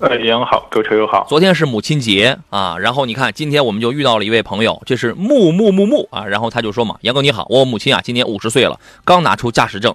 [0.00, 1.26] 呃，杨好，购车友好。
[1.28, 9.92] 昨天是母亲节啊，然后你看今天我们就遇到了一位朋友，这是木木木木啊，然后他就说嘛，杨哥你好，我母亲啊今年五十岁了，刚拿出驾驶证。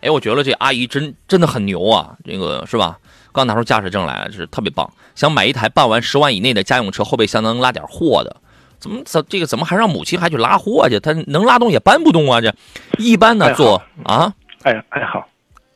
[0.00, 2.98] 哎，我觉得这阿姨真真的很牛啊，这个是吧？
[3.30, 4.90] 刚拿出驾驶证来，是特别棒。
[5.14, 8.34] 想买一台办完、十万以内的家用车，后备箱能拉点货的，
[8.80, 10.98] 怎么怎这个怎么还让母亲还去拉货去？
[10.98, 12.40] 她能拉动也搬不动啊！
[12.40, 12.52] 这
[12.98, 15.28] 一般呢做啊，爱爱好，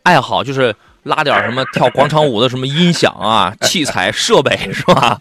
[0.02, 5.20] 爱好就是拉点什么跳广场舞的什么音响啊、 器材设备 是吧？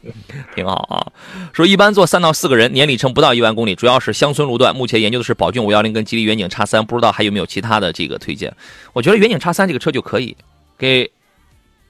[0.55, 1.11] 挺好啊。
[1.53, 4.75] 说一般坐三到四个人，年里程不到一万公里，主要是乡村路段。
[4.75, 8.53] 目前研究的是宝骏五幺零跟吉利远景叉三，不知道还有没有其他的这个推荐？
[8.93, 10.35] 我觉得远景叉三这个车就可以
[10.77, 11.09] 给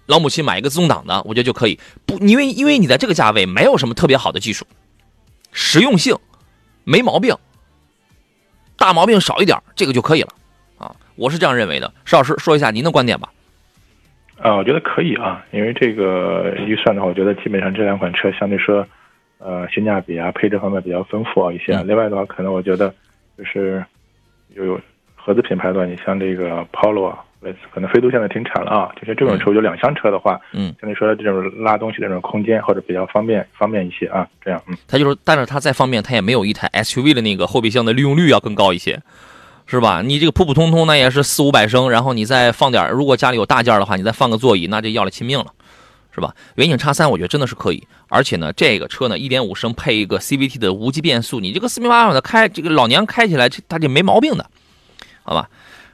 [0.05, 1.79] 老母亲买一个自动挡的，我觉得就可以。
[2.05, 4.65] 不，因为因为你在这个价位没有什么特别好的技术，
[5.51, 6.15] 实用性
[6.83, 7.35] 没毛病，
[8.77, 10.29] 大毛病少一点，这个就可以了
[10.77, 10.95] 啊。
[11.15, 11.91] 我是这样认为的。
[12.05, 13.29] 石老师说一下您的观点吧。
[14.41, 18.85] 啊，我觉得可以啊，因为这个预算的话，我觉得基本上这两款车相对说，
[19.37, 21.81] 呃，性价比啊、配置方面比较丰富啊一些。
[21.83, 22.93] 另外的话，可能我觉得
[23.37, 23.83] 就是
[24.55, 24.79] 有
[25.15, 27.19] 合资品牌的话，你像这个 Polo 啊。
[27.71, 38.99] 可能飞度现在停产了啊，就是这种车，就两厢车的话，嗯，相对说这种拉东西的这种空间或者比较方便方便一些啊，这样，嗯，它就是，但是它再方便，它也没有一台 SUV 的那个后备箱的利用率要更高一些，
[39.71, 40.01] 是吧？
[40.03, 45.45] 你这个普普通通那也是四五百升，然后你再放点，如果家里有大件的话，你再放个座椅，那就要了亲命了，
[46.11, 46.33] 是吧？
[46.55, 54.49] 远景叉三我觉得真的是可以，而且呢，这个车呢，一点五升配一个 CVT 的无级变速，你这个四平八稳的开，这个老娘开起来这它就没毛病的，
[55.21, 55.47] 好吧？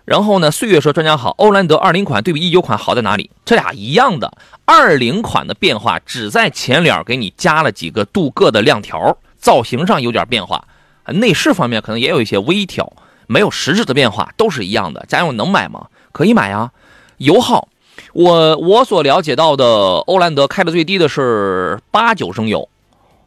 [0.06, 0.52] 然后呢？
[0.52, 3.30] 岁月说专家好，欧蓝德二零款对比一九款好在哪里？
[3.44, 4.32] 这俩一样的，
[4.64, 10.66] 二零款的变化只在前脸给你加了几个镀铬的亮条，造型上有点变化，
[11.08, 12.94] 内饰方面可能也有一些微调，
[13.28, 15.06] 没有实质的变化，都是一样的。
[15.08, 15.88] 家用能买吗？
[16.12, 16.72] 可以买啊。
[17.18, 17.70] 油耗，
[18.14, 22.68] 我我所了解到的欧蓝德开的最低的是八九升油，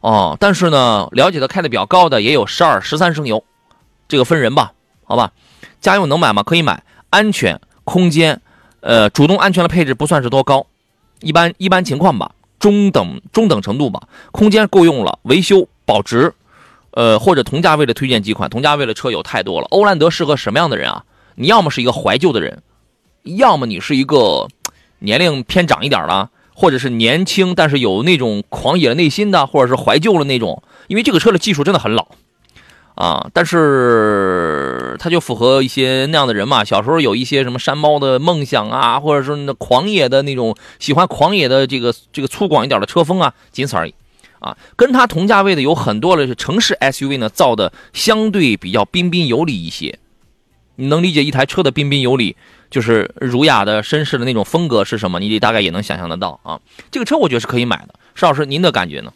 [0.01, 3.43] 哦，但是呢，了解的开的比较高的也有十二十三升油，
[4.07, 5.31] 这个分人吧，好吧。
[5.81, 6.43] 家用能买吗？
[6.43, 8.41] 可以买，安全、空间，
[8.81, 10.67] 呃，主动安全的配置不算是多高，
[11.21, 14.01] 一般一般情况吧，中等中等程度吧。
[14.31, 16.33] 空间够用了，维修保值，
[16.91, 18.49] 呃，或者同价位的推荐几款。
[18.49, 19.67] 同价位的车有太多了。
[19.69, 21.03] 欧蓝德适合什么样的人啊？
[21.35, 22.61] 你要么是一个怀旧的人，
[23.23, 24.47] 要么你是一个
[24.99, 30.61] 年龄偏长一点了，或者是年轻但是有那种狂野的内心的，或者是怀旧的那种。
[30.87, 32.07] 因为这个车的技术真的很老。
[32.95, 36.65] 啊，但是他就符合一些那样的人嘛。
[36.65, 43.95] 小时候有一些什么山猫的梦想啊，或者说那狂野的那种喜欢狂野的这个这个粗犷一点的车风啊，仅此而已。
[44.39, 49.99] 啊，跟它同价位的有很多的城市 SUV 呢，造的相对比较彬彬有礼一些。
[50.75, 52.35] 你能理解一台车的彬彬有礼，
[52.69, 55.19] 就是儒雅的绅士的那种风格是什么？
[55.19, 56.59] 你大概也能想象得到啊。
[56.89, 57.95] 这个车我觉得是可以买的。
[58.15, 59.11] 邵老师，您的感觉呢？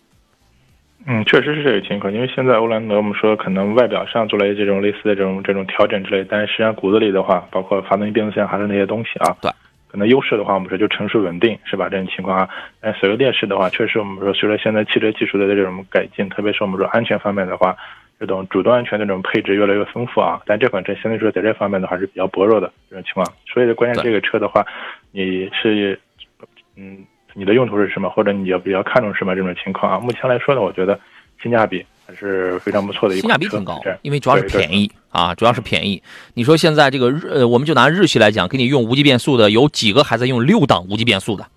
[1.06, 9.36] 嗯，确实是这个情况，因为现在欧蓝德我们说可能外表上做了这种类似的这种这种调整之类，但是实际上骨子里的话，包括发动机、变速箱还是那些东西啊。
[9.42, 9.52] 对，
[9.94, 11.88] 可能优势的话，我们说就成熟稳定，是吧？
[11.88, 12.50] 这种情况啊，
[12.82, 17.78] 但所谓劣势的话，确实我们说随着现在汽车技术的这种改进，特别是我们说安全方面的话，
[18.20, 20.42] 这种主动安全的这种配置越来越丰富啊。
[20.48, 24.66] 但这款车相对说在这方面的话是比较薄弱的这种情况，所以关键这个车的话，
[25.12, 26.00] 你是
[26.76, 27.06] 嗯。
[27.36, 30.00] 你的用途是什么，或者你要比较看重什么这种情况啊？
[30.00, 31.00] 目前来说呢，我觉得
[31.42, 33.16] 性价比还是非常不错的。
[33.20, 36.02] 性价比挺高，因为主要是便宜啊，主要是便宜。
[36.34, 41.48] 你说现在这个日，呃，我们就拿日系来讲，给你用无级变速的有几个还在用六档无级变速的？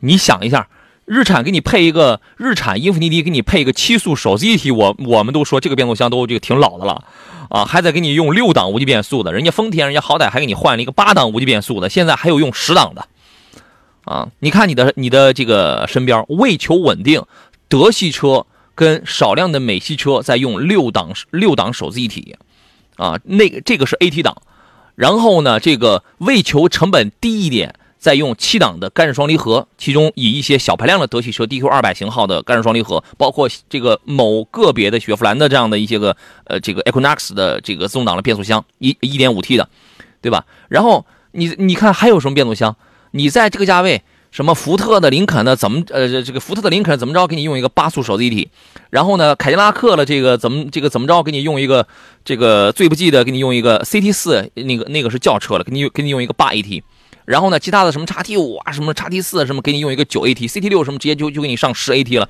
[0.00, 0.68] 你想一下，
[1.04, 7.04] 日产给你配一个日产英菲尼迪给你配一个七速手自一体，我我们都说这个变速箱都这个挺老的了
[7.50, 13.06] 啊，还在给你用六档无级变速的，人家丰田人家好歹还给你换了一个八档无级变速的，现在还有用十档的。
[14.04, 17.22] 啊，你看你的你的这个身边，为求稳定，
[17.68, 22.36] 德系车跟少量的美系车在用六档六档手自一体，
[22.96, 24.36] 啊，那个这个是 AT 档，
[24.94, 39.68] 然后呢，这个为求成本低一点，在用七档的干式双离合，其中以一些小排量的德系车 DQ 二百型号的干式双离合，包括这个某个别的雪佛兰的这样的一些个呃这个 Equinox 的这个自动挡的变速箱，一一点五 T 的，
[40.20, 40.44] 对吧？
[40.68, 42.76] 然后你你看还有什么变速箱？
[43.12, 44.02] 你在这个价位，
[44.34, 48.50] 什么福特的、林肯的，怎么呃这个福特的林肯怎么着给你用一个八速手自一体，
[48.90, 51.86] 然后呢凯迪拉克的这个怎么这个怎么着给你用一个
[52.24, 56.82] 这个最不济的给你用一个 CT 四那个那个是轿车了，给你给你用一个八 AT，
[57.26, 62.28] 然后呢其他的什么叉 T 五啊什么叉 T 四什么给你用一个九 AT，CT 六什么直接就就给你上十 AT 了，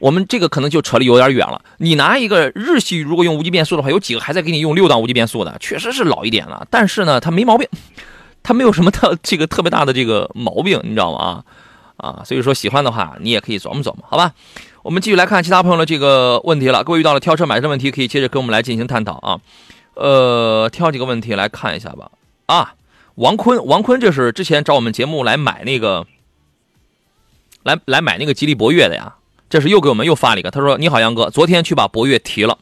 [0.00, 1.62] 我们这个可能就扯的有点远了。
[1.78, 7.66] 你拿一个日系如果用无级变速的话，有几个还在给你用六档无级变速的，确实是老一点了，但是呢它没毛病。
[8.42, 11.18] 它没有什么特这个特别大的这个毛病，你知道吗？
[11.18, 11.44] 啊
[11.96, 14.32] 啊，所以说喜欢的话，你也可以琢磨琢磨，好吧？
[14.82, 16.82] 我们继续来看其他朋友的这个问题了。
[16.82, 19.40] 各位遇到了挑车买车问题，可以接着跟我们来进行探讨啊。
[19.94, 22.10] 呃，挑几个问题来看一下吧。
[22.46, 22.74] 啊，
[23.14, 26.04] 王坤，王坤，这是之前找我们节目来买那个，
[27.62, 29.14] 来来买那个吉利博越的呀。
[29.48, 32.58] 这是又给我们又发了一个，他说：“你好，杨哥，昨天去把博越提了。”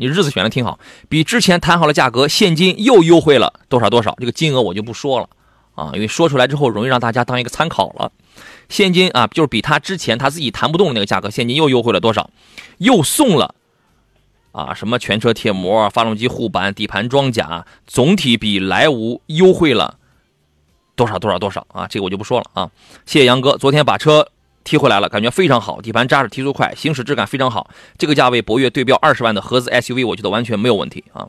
[0.00, 4.14] 你日子选的挺好，比之前谈好了价格，现金又优惠了多少多少？
[4.20, 5.28] 这个金额我就不说了
[5.74, 8.12] 啊，因为说出来之后容易让大家当一个参考了。
[8.68, 12.30] 现金啊，就是比他之前他自己谈不动的那个价格，现金又优惠了多少？
[12.78, 13.56] 又送了
[14.52, 19.98] 啊，什么全车贴膜、发动机护板、底盘装甲，总体比莱芜优惠了
[20.94, 21.88] 多少多少多少啊？
[21.88, 22.70] 这个我就不说了啊。
[23.04, 24.28] 谢谢杨哥，昨天把车。
[24.68, 27.70] 提回来了，感觉非常好，底盘扎实，提速快，行驶质感非常好。
[27.96, 31.26] 这个价位，博越对标二十万的合资 SUV，我觉得完全没有问题啊。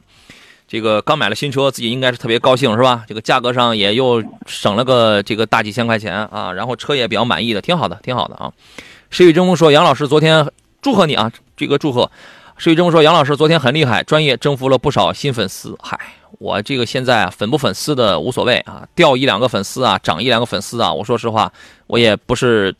[0.67, 3.05] 这个刚买了新车，自己应该是特别高兴是吧？
[3.07, 8.51] 这个价格上也又省了个这个大几千块钱啊，然后车也比较满意的，挺好的，挺好的啊。
[9.09, 10.45] 石宇争锋说：“杨老师，昨天
[10.81, 12.11] 祝贺你啊，这个祝贺。”
[12.57, 15.77] 石宇争锋说：“杨老师昨天很厉害，专业征服了不少新粉丝。
[15.81, 15.97] 嗨，
[16.39, 21.49] 我这个现在，粉不粉丝的无所谓啊，掉一两个粉丝啊，涨一两个粉丝啊，我说实话，
[21.87, 22.75] 我也不是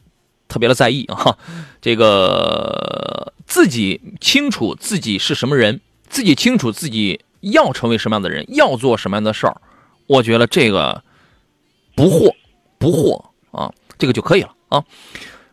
[0.49, 1.37] 特别的在意啊。
[1.79, 9.55] 这个自己清楚自己是什么人，自己清楚自己。”要成为什么样的人，要做什么样的事儿，
[10.07, 11.01] 我觉得这个
[11.95, 12.33] 不惑
[12.77, 13.23] 不惑
[13.57, 14.83] 啊，这个就可以了啊。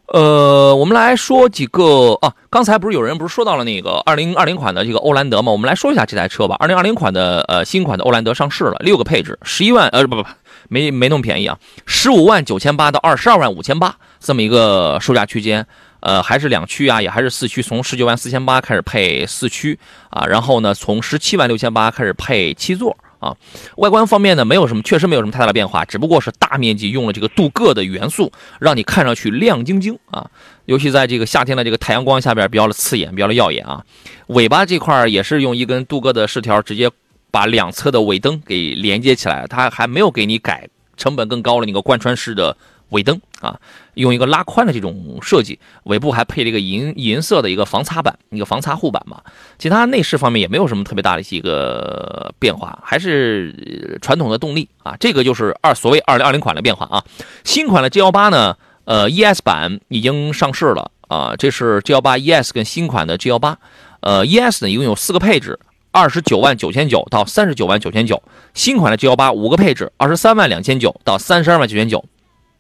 [0.07, 5.53] 呃，我们来说几个啊，刚才不是有人不是说到了那个二零二零款的这个欧蓝德吗？
[5.53, 6.57] 我们来说一下这台车吧。
[6.59, 10.29] 二零二零款的呃新款的欧蓝德上市了，六个配置，十一万呃不不不，
[10.69, 15.67] 没没那么便宜啊，十五万九千八到二十二万五千八这么一个售价区间。
[16.01, 19.77] 呃，还是两驱啊，也还是四驱，从十九万四千八开始配四驱
[20.11, 23.35] 啊，然后呢，从十七万六千八开始配七座啊。
[23.79, 30.31] 外观方面呢，没有什么，确实没有什么太大的变化，只不过是大面积用了这个镀铬的元素，让你看上去亮晶晶啊。
[30.67, 33.83] 尤其在这个夏天的这个太阳光下边，比较的刺眼，比较的耀眼啊。
[34.29, 36.89] 尾巴这块也是用一根镀铬的饰条，直接
[37.37, 42.57] 把两侧的尾灯给连接起来，它还没有给你改成本更高了那个贯穿式的。
[42.91, 43.59] 尾灯啊，
[43.95, 49.21] 用一个拉宽的这种设计，尾部还配了一个银银色的一个防擦板，一个防擦护板嘛。
[49.59, 54.95] 其他内饰方面也没有什么特别大的一个变化，还是传统的动力啊。
[55.01, 57.05] 这个就是二所谓二零二零款的变化啊。
[57.43, 61.35] 新款的 G 幺八呢，呃，ES 版已经上市了啊。
[61.37, 63.59] 这是 G 幺八 ES 跟新款的 G 幺八，
[63.99, 65.59] 呃，ES 呢一共有四个配置，
[65.97, 68.23] 二十九万九千九到三十九万九千九。
[68.53, 72.05] 新款的 G 幺八五个配置，二十三万两千九到三十二万九千九。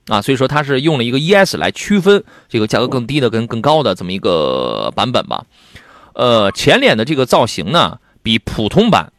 [0.06, 5.44] 啊，所以说它是用了一个 ES 来区分这个价格更低的跟更高的这么一个版本吧。
[6.14, 9.12] 呃，前脸的这个造型呢，比普通版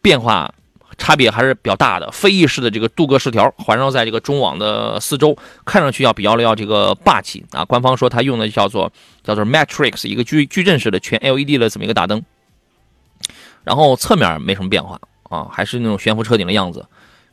[0.00, 0.54] 变化
[0.96, 2.08] 差别还是比较大的。
[2.12, 7.64] 飞翼式的这个镀铬饰条环绕在这个中网的四周，看上去要比较的要这个霸气啊。
[7.64, 8.92] 官方说它用的叫做
[9.24, 12.22] 叫做 Matrix 一个矩矩阵式的全 LED 的这么一个大灯。
[13.64, 14.98] 然后侧面没什么变化
[15.28, 16.84] 啊，还是那种悬浮车顶的样子。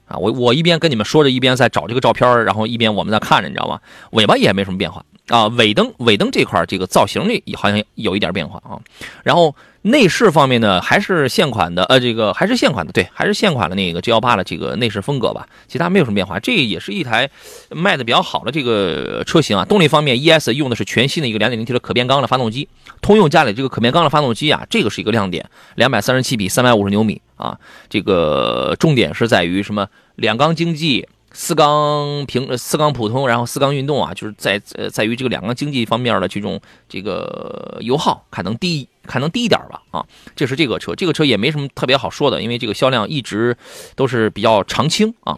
[0.10, 3.80] 啊，我我一边跟你们说着，一边在找这个照片然后一边我们在看着，你知道吗？
[4.12, 8.78] 尾巴也没什么变化啊，尾灯尾灯这块这个造型里好像有一点变化啊，
[9.24, 9.56] 然后。
[9.82, 16.38] 内饰方面呢，还是现款的，呃，这个还是现款的，对，还是现款的那个 G 幺八的这个内饰风格吧，其他没有什么变化。
[16.38, 17.30] 这也是一台
[17.70, 19.64] 卖的比较好的这个车型啊。
[19.64, 22.68] 动力方面，ES 用的是全新的一个 2.0T 的可变缸的发动机，
[23.02, 27.58] 通用家里这个可变缸的发动机啊，这个是一个亮点，237匹，350牛米啊。
[27.90, 29.88] 这个重点是在于什么？
[30.18, 31.08] 两缸经济。
[31.32, 40.04] 四缸平四缸普通，然后四缸运动啊，就是在呃在于这个两缸经济方面的这种这个油耗，可能低，可能低一点吧啊。
[40.36, 43.56] 这是这个车，这个车也没什么特别好说的，因为这个销量一直
[43.96, 45.38] 都是比较常青啊。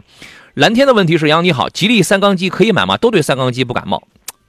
[0.54, 2.96] 蓝天的问题是杨你好，吉利三缸机可以买吗？
[2.96, 4.02] 都对三缸机不感冒，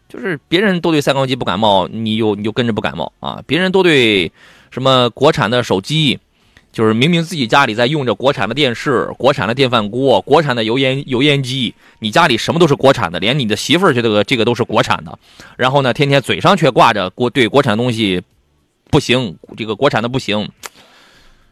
[0.09, 3.43] 就是别人都对三缸机不感冒，你就你就跟着不感冒啊。
[3.49, 4.31] 别人都对
[4.71, 6.21] 什么国产的手机。
[6.73, 15.19] 就是明明自己家里在用着国产的电视、国产的电饭锅、国产的油烟油烟机，你家里什么都是国产的，连你的媳妇儿这个这个都是国产的，
[15.57, 18.23] 然后呢，天天嘴上却挂着国对国产东西
[18.91, 20.49] 不行，这个国产的不行。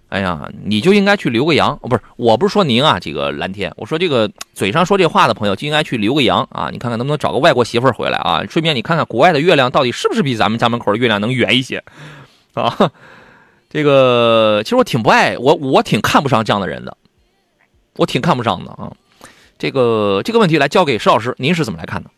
[0.09, 11.85] 哎呀，你就应该去留个洋，不是，我不是说您啊，这个蓝天，我说这个嘴上说这话的朋友就应该去留个洋啊，你看看能不能找个外国媳妇儿回来啊，顺便你看看国外的月亮到底是不是比咱们家门口的月亮能圆一些
[12.55, 12.91] 啊。
[13.71, 16.95] 这个其实我挺不爱我，我挺看不上这样的人的，
[17.97, 18.93] 我挺看不上的啊。
[19.57, 22.11] 这个这个问题来交给石老师，您是怎么来看的？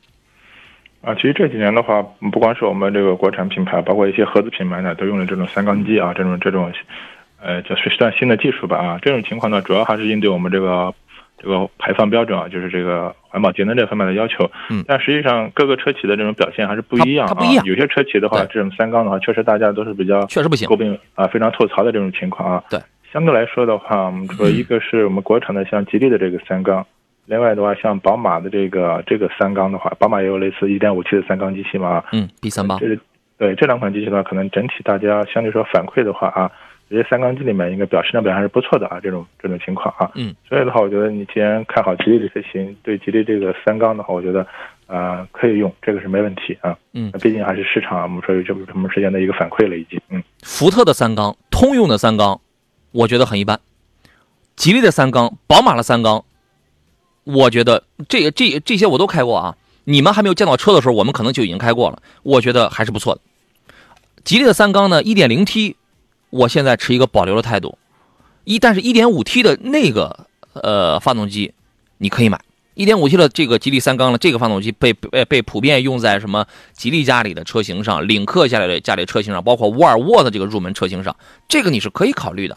[1.02, 6.72] 啊，其实这几年的话，不光是我们这个国产品牌，包括一些合资品牌呢，都用了这种三缸机啊，这种这种，
[7.40, 8.98] 呃，叫算新的技术吧啊。
[9.02, 10.94] 这种情况呢，主要还是应对我们这个。
[11.42, 14.48] 这个排放标准啊，就是这个环保节能这方面的要求。
[14.70, 17.44] 嗯，但实际上各个车企的这种表现还是不一样啊。
[17.64, 22.62] 有些车企的话，这种三缸的话，确实大家都是比较确实不行，诟病啊，非常吐槽的这种情况啊。
[22.70, 22.78] 对，
[23.12, 26.86] 相对来说的话，我们说一个是我们国产的像吉利的这个三缸，
[27.26, 32.04] 另外的话像宝马的这个这个三缸的话，宝马也有类似一点五 T 的三缸机器嘛。
[32.12, 32.78] 嗯，B 三八。
[32.78, 32.96] 这
[33.36, 36.50] 对这两款机器的话，可能整体大家相对说反馈的话啊。
[36.92, 44.46] 这些三缸机里面应该表现量表现还是不错的啊，这种这种情况啊，嗯，所以的话，我觉得你既然看好吉利的车型，对吉利这个三缸的话，我觉得
[44.86, 52.38] 啊可以用，这个是没问题啊，嗯，毕竟还是市场我们说有这么这么时间的一个反馈了已经，嗯，福特的三缸、通用的三缸，
[52.90, 53.58] 我觉得很一般，
[54.54, 56.22] 吉利的三缸、宝马的三缸，
[57.24, 63.22] 我觉得这这这些我都开过啊，你们还没有见到车的时候，我们可能就已经开过了，我觉得还是不错的。
[64.24, 65.76] 吉利的三缸呢，一点零 T。
[66.32, 67.76] 我现在持一个保留的态度，
[68.44, 71.52] 一但是 1.5T 的那个呃发动机
[71.98, 72.40] 你可以买
[72.74, 81.14] ，1.5T 的这个吉利三缸的这个发动机被被被普遍用在什么吉利家里的车型上，领克家里的家里车型上，包括沃尔沃的这个入门车型上，
[81.48, 82.56] 这个你是可以考虑的，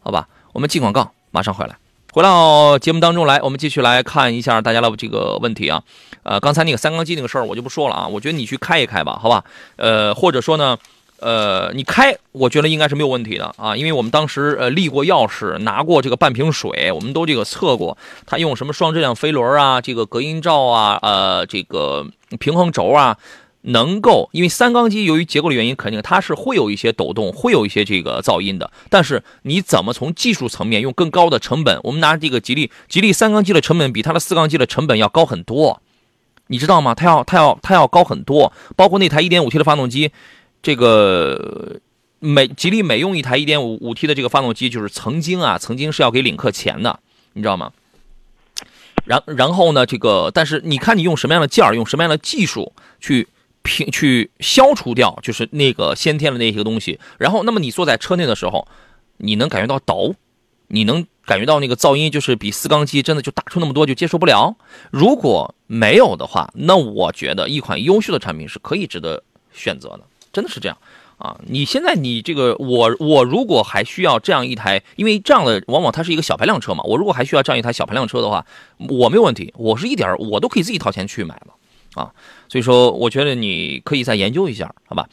[0.00, 0.26] 好吧？
[0.54, 1.76] 我们进广告，马上回来。
[2.14, 5.82] 回到节目当中来，我们继续来看一下大家的这个问题啊。
[6.22, 9.44] 呃，刚才那个三缸机那个事儿我就不说了啊，我觉得你去开一开吧，好吧？
[9.76, 10.76] 呃，或者说呢，
[11.22, 17.96] 呃，你开，我觉得应该是没有问题的啊，因为我们当时呃立过钥匙，拿过这个半瓶水，我们都这个测过，
[18.26, 22.06] 它用什么双质量飞轮啊，这个隔音罩啊，呃，这个
[22.38, 23.16] 平衡轴啊。
[23.64, 28.68] 能够，因为三缸机由于结构的原因，肯定它是会有一些抖动，会有一些这个噪音的。
[28.90, 31.78] 但是你怎么从技术层面用更高的成本？
[31.84, 35.80] 我们拿这个吉利，吉利三缸机的成本比它的四缸机的成本要高很多，
[36.48, 36.92] 你知道吗？
[36.92, 38.52] 它要它要它要高很多。
[38.74, 40.10] 包括那台 1.5T 的发动机，
[40.62, 41.80] 这个
[42.20, 47.00] 每吉利每用一台 1.5T 的这个发动机，就是曾经啊，曾经是要给领克钱的，
[47.32, 47.72] 你知道吗？
[49.04, 53.28] 然然后呢，这个但是你看你用什么样的件儿，用什么样的技术去。
[53.64, 58.66] 平去消除掉就是那个先天的那些东西，然后那么你坐在车内的时候，
[59.18, 60.16] 你能感觉到抖，
[60.66, 64.56] 你能感觉到那个噪音，就是比四缸机真的就大出那么多就接受不了。
[64.90, 70.00] 如果没有的话，那我觉得一款优秀的产品是可以值得选择的，
[70.32, 70.76] 真的是这样
[71.18, 71.38] 啊！
[71.46, 78.44] 你现在你这个我我如果还需要这样一台，因为这样的往往它是一个小排量车嘛，我如果还需要这样一台小排量车的话，
[78.88, 81.54] 我没有问题，我是一点我都可以自己掏钱去买了。
[81.94, 82.10] 啊，
[82.48, 85.06] 所以说我觉得你可以再研究一下，好吧？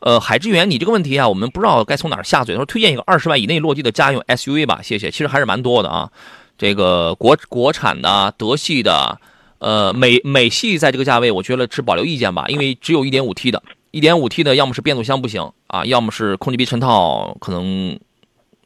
[0.00, 2.54] 呃，海之源，你这个问题啊，我们不知道该从哪儿下嘴。
[2.54, 5.10] 说推荐一个二十万以内落地的家用 SUV 吧，谢谢。
[5.10, 6.08] 其实还是蛮多的啊，
[6.56, 9.18] 这个国国产的、德系的，
[9.58, 13.60] 呃，美美系在这个价位，我觉得持保留意见吧，因为只有一点五 T 的，
[13.90, 17.98] 一点五 T 的要么是变速箱不行啊，要么是空气臂衬套可能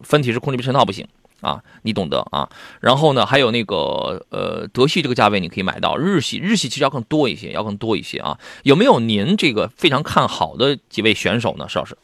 [0.01, 1.07] 分体式空气臂衬套不行。
[1.41, 2.49] 啊，你懂得啊。
[2.79, 8.39] 然后呢，还有那个呃，德系这个价位你可以买到，日系日系其实要更多一些，要更多一些啊。
[8.63, 11.99] 有没有您这个非常看好的几位选手呢，邵老师？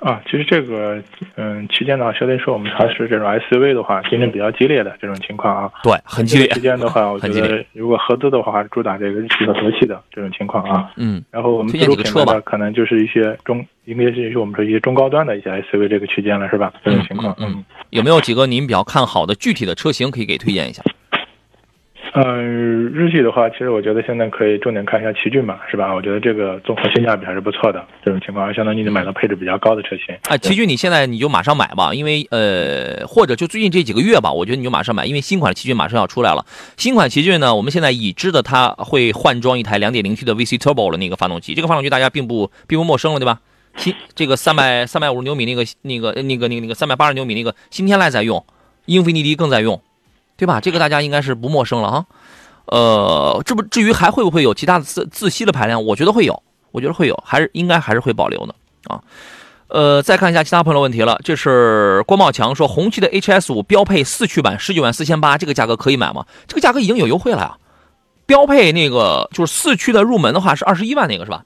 [0.00, 1.02] 啊，其实这个
[1.36, 5.70] 嗯，区间的话，相对来说我们还是这种 SUV 的话，竞争比较激烈的这种情况啊。
[5.82, 6.48] 对，很激烈。
[6.48, 10.90] 旗舰的话，我 觉得如果合资的话，还是主打这个日系和德系的这种情况啊。
[10.96, 11.22] 嗯。
[11.30, 16.72] 然后我们自主品牌的可能就是一些中，应该是我们说一些中高端的一些 SUV 这个区间了，是吧？
[16.82, 17.34] 这种情况。
[17.38, 17.62] 嗯。
[17.90, 20.82] 有没有几个您比较看好的具体的车型可以给推荐一下？
[22.12, 25.94] 嗯，日系的话，其实我觉得现在可以重点看一下奇骏嘛，是吧？
[25.94, 27.86] 我觉得这个综合性价比还是不错的。
[28.04, 30.16] 这种情况，相当于你买到配置比较高的车型。
[30.28, 36.44] 啊，奇骏，你现在你就马上买吧，因为呃，或者就最近这几个月吧，我觉得你就马上买，因为新款奇骏马上要出来了。
[36.76, 43.38] 新款奇骏呢，我们现在已知的它会换装一台 2.0T 的 VC Turbo 的那个发动机，这个发动机大家并不并不陌生了，对吧？
[43.76, 48.44] 新这个三百三百五十牛米那个那个那个那个那个三百八十牛米那个新天籁在用，
[48.86, 49.80] 英菲尼迪更在用。
[50.40, 50.58] 对吧？
[50.58, 52.06] 这个大家应该是不陌生了哈。
[52.64, 55.84] 呃，这不至于还会不会有其他的自自吸的排量？
[55.84, 59.02] 我觉得会有，我觉得会有，还是应该还是会保留的啊。
[59.68, 61.20] 呃，再看一下其他朋友问题了。
[61.22, 66.24] 这是郭茂强说，红旗的 HS 五标配四驱版十九万四千八，这个价格可以买吗？
[66.48, 67.58] 这个价格已经有优惠了呀。
[68.24, 71.44] 标配那个就是四驱的入门的话是二十一万那个是吧？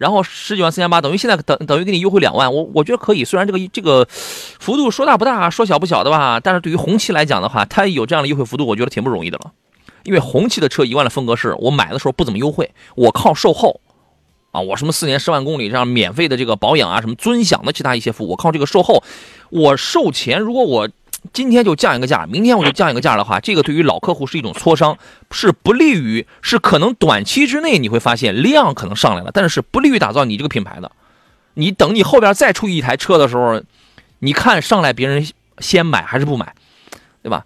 [0.00, 3.22] 然后十九万四千八，等于现在等等于给你优惠两万，我我觉得可以。
[3.22, 9.52] 虽然这个这个幅度说大不大，说小不小的吧，但是对于红旗来讲的话，它有这样的优惠幅度，我觉得挺不容易的了。
[10.04, 13.78] 因为红旗的车一贯的风格是我买的时候不怎么优惠，我靠售后
[14.52, 19.04] 啊，我什么四年十万公里这样免费的这个保养啊，什么尊享的其他一些服务，我靠这个售后，
[19.50, 20.88] 我售前如果我。
[21.32, 24.96] 今天就降一个价，明天我就降一个价的话，这个对于老客户是一种磋商，
[25.30, 30.90] 是不利于，是可能短期之内你会发现量可能上来了，但是是不利于打造你这个品牌的。
[31.54, 33.62] 你等你后边再出一台车的时候，
[34.20, 35.26] 你看上来别人
[35.58, 36.54] 先买还是不买，
[37.22, 37.44] 对吧？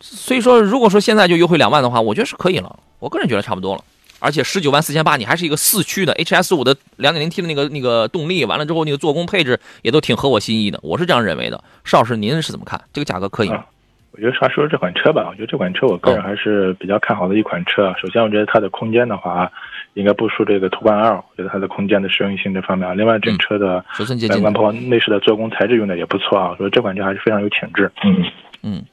[0.00, 3.84] 所以说，如果说现在就优惠两万的话，我觉得是可以了，我个人觉得差不多了。
[4.20, 11.62] 而且十九万四千八，你还是一个四驱的 HS 五的两点零 T 的那个那个动力，完了之后那个做工配置也都挺合我心意的，我是这样认为的。
[11.84, 12.80] 邵老师，您是怎么看？
[12.92, 13.64] 这个价格可以吗？
[14.10, 17.94] 我觉得话说这款车吧，我觉得这款车我个人还是比较看好的一款车。
[18.02, 19.48] 首先，我觉得它的空间的话，
[19.94, 22.96] 应该不输这个途观 L，我觉得它的空间的实用性这方面。
[22.96, 27.88] 另外，整车的外观包括内饰的做工材质用的也不错啊，所以这款车还是非常有潜质。
[28.02, 28.24] 嗯
[28.62, 28.84] 嗯，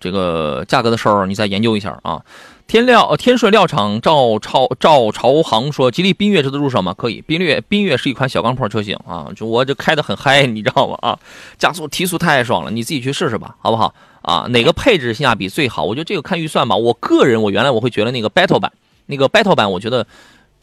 [0.00, 2.20] 这个价格的时候你再研究一下啊。
[2.68, 6.92] 天料，天顺料厂赵朝赵朝航说：“吉利缤越值得入手吗？
[6.92, 10.98] 可以，缤越缤越是一款小钢炮车型啊，就我这开的很嗨，你知道吗？
[11.00, 11.18] 啊，
[11.56, 13.94] 加速提速太爽了，你自己去试试吧，好不好？
[14.20, 15.82] 啊，哪个配置性价比最好？
[15.84, 16.76] 我觉得这个看预算吧。
[16.76, 18.70] 我个人，我原来我会觉得那个 Battle 版，
[19.06, 20.06] 那个 Battle 版我觉得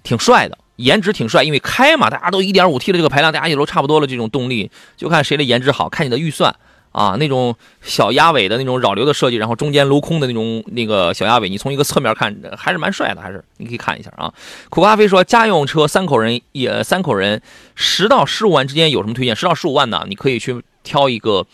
[0.04, 6.56] 挺帅的，颜值挺帅，因为开嘛，大家都 1.5T 的这个排量，大家也都差不多了，这种动力就看谁的颜值好，看你的预算。”
[6.96, 14.34] 啊，那种小鸭尾的那种扰流的设计，然后中间镂空的那种那个小鸭尾，你从一个侧面看还是蛮帅的，还是你可以看一下啊。
[14.70, 17.42] 苦咖啡说，家用车三口人也三口人，
[17.76, 19.36] 十到十五万之间有什么推荐？
[19.36, 21.46] 十到十五万呢，你可以去挑一个，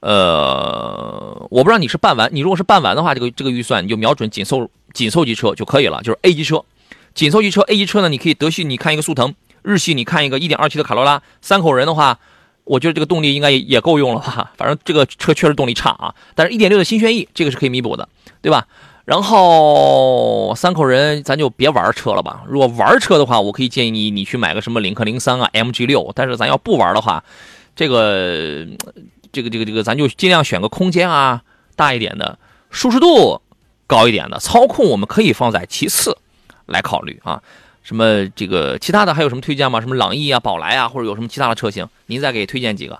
[0.00, 6.62] 呃，我不知道你是办完，你如果是办完的话，这个这个预算你就瞄准紧凑紧凑级车就可以了，就是 A 级车。
[7.14, 12.18] 紧凑级车 A 级车呢，你可以德系你看一个速腾，日系你看一个 1.2T 的卡罗拉，三口人的话。
[12.64, 18.08] 我觉得这个动力应该也也够用了吧， 反正这个车确实动力差啊，但是1.6的新轩逸这个是可以弥补的，
[18.40, 18.66] 对吧？
[19.04, 22.44] 然后三口人咱就别玩车了吧。
[22.46, 26.12] 如果玩车的话，我可以建议你你去买个什么领克零三啊、MG 六。
[26.14, 27.24] 但是咱要不玩的话，
[27.74, 28.64] 这个
[29.32, 31.42] 这个这个这个咱就尽量选个空间啊
[31.74, 32.38] 大一点的、
[32.70, 33.42] 舒适度
[33.88, 36.16] 高一点的、操控我们可以放在其次
[36.66, 37.42] 来考虑啊。
[37.82, 39.80] 什么这个其他的还有什么推荐吗？
[39.80, 41.86] 什么朗逸啊、宝来啊，或者有什么其他的车型？
[42.06, 42.98] 您再给推荐几个。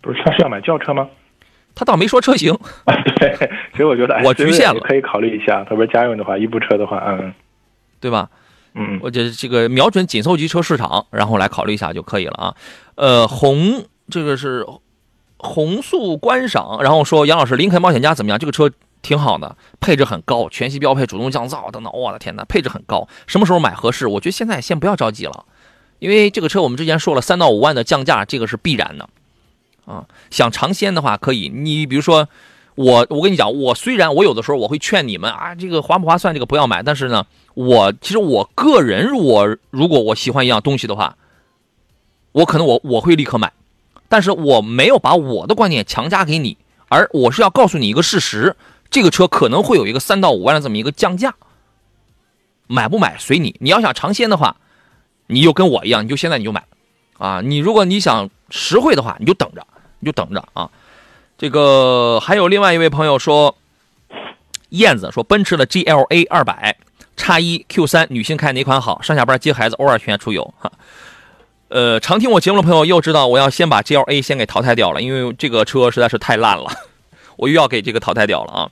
[0.00, 1.08] 不是他是要买轿车吗？
[1.74, 2.52] 他倒没说车型。
[3.16, 3.34] 对，
[3.70, 5.64] 其实我觉得我局限了，可以考虑一下。
[5.64, 7.32] 特别家用的话，一部车的话，嗯，
[8.00, 8.28] 对吧？
[8.74, 12.54] 嗯，我觉得这个瞄准紧凑级车市场，然后来考虑一下就可以了啊。
[12.96, 14.66] 呃，红这个是
[15.36, 18.38] 红速观赏，然后说杨老师，林肯冒险家怎么样？
[18.38, 18.70] 这个车。
[19.02, 21.92] 挺好的，配置很高，全系标配主动降噪等等。
[21.92, 24.06] 我的天哪，配置很高，什么时候买合适？
[24.06, 25.44] 我觉得现在先不要着急了，
[25.98, 29.08] 因为这个车我们之前说了，三到五万的降价，这个是必然的
[29.84, 30.06] 啊。
[30.30, 32.28] 想尝鲜的话可以，你比如说
[32.76, 41.16] 我，我跟你讲，我虽然我有的时候我会劝你们啊，这个划不划算，这个不要买，但是呢，我其实我个人，如果如果我喜欢一样东西的话，
[42.30, 43.52] 我可能我我会立刻买，
[44.08, 46.56] 但是我没有把我的观点强加给你，
[46.88, 48.56] 而我是要告诉你一个事实。
[48.92, 51.34] 这个车可能会有一个三到五万的这么一个降价，
[52.66, 53.56] 买不买随你。
[53.58, 54.54] 你要想尝鲜的话，
[55.28, 56.62] 你就跟我一样，你就现在你就买，
[57.16, 59.66] 啊，你如果你想实惠的话，你就等着，
[59.98, 60.70] 你就等着啊。
[61.38, 63.56] 这个还有另外一位朋友说，
[64.68, 66.76] 燕子说奔驰的 GLA 二百
[67.16, 69.00] 叉一 Q 三女性开哪款好？
[69.00, 70.70] 上下班接孩子，偶尔全家出游哈。
[71.68, 76.70] 呃，常听我节目的朋友又知道我要先把 GLA 先给淘汰掉了，因为这个车实在是太烂了。
[77.42, 78.70] 我又要给这个淘汰掉了啊！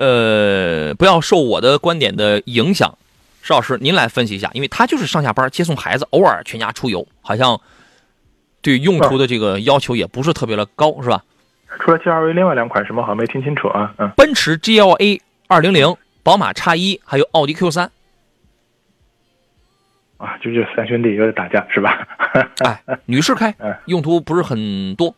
[0.00, 2.96] 呃，不要受我的观点的影响，
[3.42, 7.60] 石老师您来分析一下，因为他就是上下班接送孩子，偶尔全家出游，好像
[8.62, 11.22] 对用途的这个要求也不是特别的高，是吧？
[11.80, 13.94] 除了 G L A，另外两款什么好像没听清楚啊？
[13.98, 17.90] 嗯，奔驰 G L A 二零零、宝马叉一，还有奥迪 Q 三。
[20.16, 22.08] 啊，就这三兄弟有点打架是吧？
[22.64, 25.14] 哎，女士开，用途不是很多。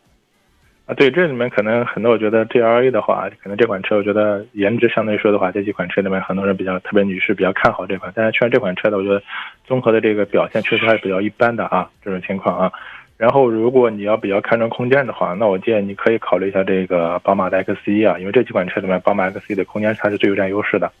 [0.85, 8.13] 啊，对，这里面可能很多，我觉得 G L A 的话，可能这款车，我觉得颜值相对说的话，这几款车里面很多人比较，特别女士比较看好这款。
[8.15, 9.19] 但是，确实这款车的，我觉得
[9.65, 12.71] 综合的这个表现确实还是比较一般的啊，这种情况啊。
[13.17, 20.91] 然后，如果你要比较看重空间的话，那我建议你可以考虑一下这个宝马的 X 一啊，因为这几款车里面，宝马 X 一的空间它是最有占优势的。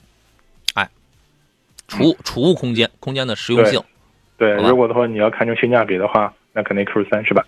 [0.73, 0.89] 哎，
[1.87, 3.79] 储储物空间，空间的实用性。
[4.35, 7.45] 对，如果的话你要看重性价比的话，那肯定 Q 三是吧？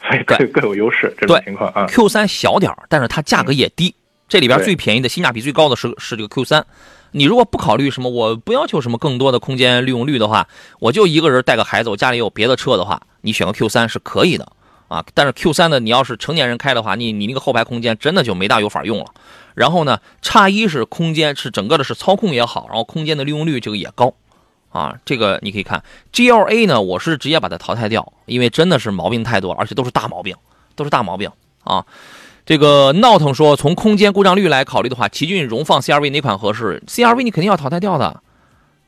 [0.00, 1.86] 所以各各有优势，这种情况啊。
[1.86, 3.94] Q 三小点儿，但是它价格也低。
[4.28, 6.66] 这里边最便宜的、性价比最高的是是这个 Q 三。
[7.12, 10.46] 你如果不考虑什么，我不要求什么更多的空间利用率的话，
[10.80, 14.46] 我就一个人带个孩子，我家里有别的车的话，你选个 Q 三是可以的
[14.88, 15.04] 啊。
[15.14, 19.06] 但是 Q 三呢，你要是成年人开的话，你你那个后排空间真的就没大有法用了。
[19.54, 24.12] 然后呢，叉一是空间是整个的是操控也好，然后空间的利用率这个也高。
[24.76, 30.36] 啊，这个你可以看 G L A 呢，我是直接把它淘汰掉，因为真的是毛病太多，而且都是大毛病，
[30.74, 31.30] 都是大毛病
[31.64, 31.86] 啊。
[32.44, 38.20] 这个闹腾说，从空间故障率来考虑的话，奇骏、荣放、C R V 哪款合适？C R V 你肯定要淘汰掉的，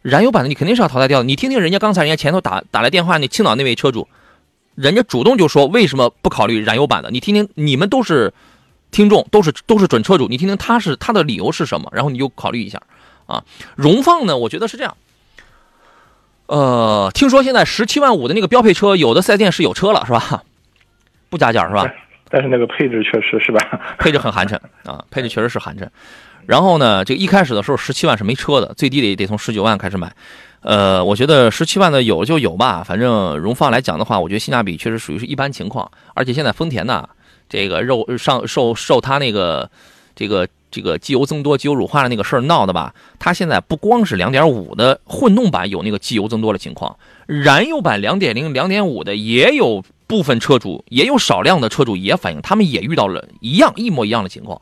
[0.03, 1.25] 燃油版的你肯定是要淘汰掉的。
[1.25, 4.07] 你听听人家刚才人家前头打打来电话那青岛那位车主，
[4.75, 7.11] 人家主动就说为什么不考虑燃油版的？
[7.11, 8.33] 你听听，你们都是
[8.91, 12.81] 听众，都是都是准车主，你听听他是他的理由是什么，然后你就考虑一下
[13.27, 13.43] 啊。
[13.75, 14.95] 荣放呢，我觉得是这样。
[16.49, 20.43] 呃，听说现在十七万五的那个标配车，有的四 S 店是有车了，是吧？
[21.29, 21.87] 不加价是吧？
[22.31, 23.61] 但是那个配置确实是吧？
[24.01, 25.87] 配置很寒碜啊，配置确实是寒碜。
[26.47, 30.11] 然后呢，这个一开始的时候十七万是没车的，最低得得从十九万开始买。
[30.63, 35.91] 呃，我觉得十七万的有就有吧，反正荣放来讲的话，我觉得性价比确实属于是一般情况。
[36.15, 37.07] 而且现在丰田呢，
[37.49, 39.71] 这个肉上受受它那个
[40.17, 40.49] 这个。
[40.71, 42.95] 这个机油增多、机油乳化的那个事儿闹的吧？
[43.19, 54.61] 它现在不光是2.5的混动版有那个机油增多的情况，燃油版2.0、2.5的也有部分车主，也有少量的车主也反映，他们也遇到了一样一模一样的情况。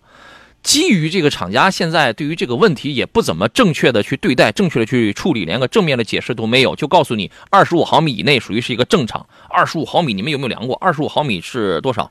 [0.63, 9.25] 基于这个厂家现在对于这个问题也不怎么正确的去对待、正确的去处理，连个正面的解释都没有，就告诉你25毫米以内属于是一个正常。
[9.49, 12.11] 25毫米你们有没有量过？25毫米是多少？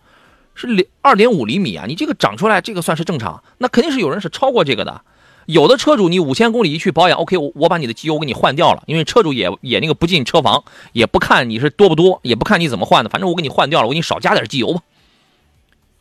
[0.55, 5.01] 是两二点五厘米啊，你这个长出来这个算是正常，那肯定是有人是超过这个的。
[5.45, 14.81] 有的车主你五千公里一去保养，OK，我我把你的机油给你换掉了，因为车主也也那个不进车房，也不看你是多不多，也不看你怎么换的，反正我给你换掉了，我给你少加点机油吧，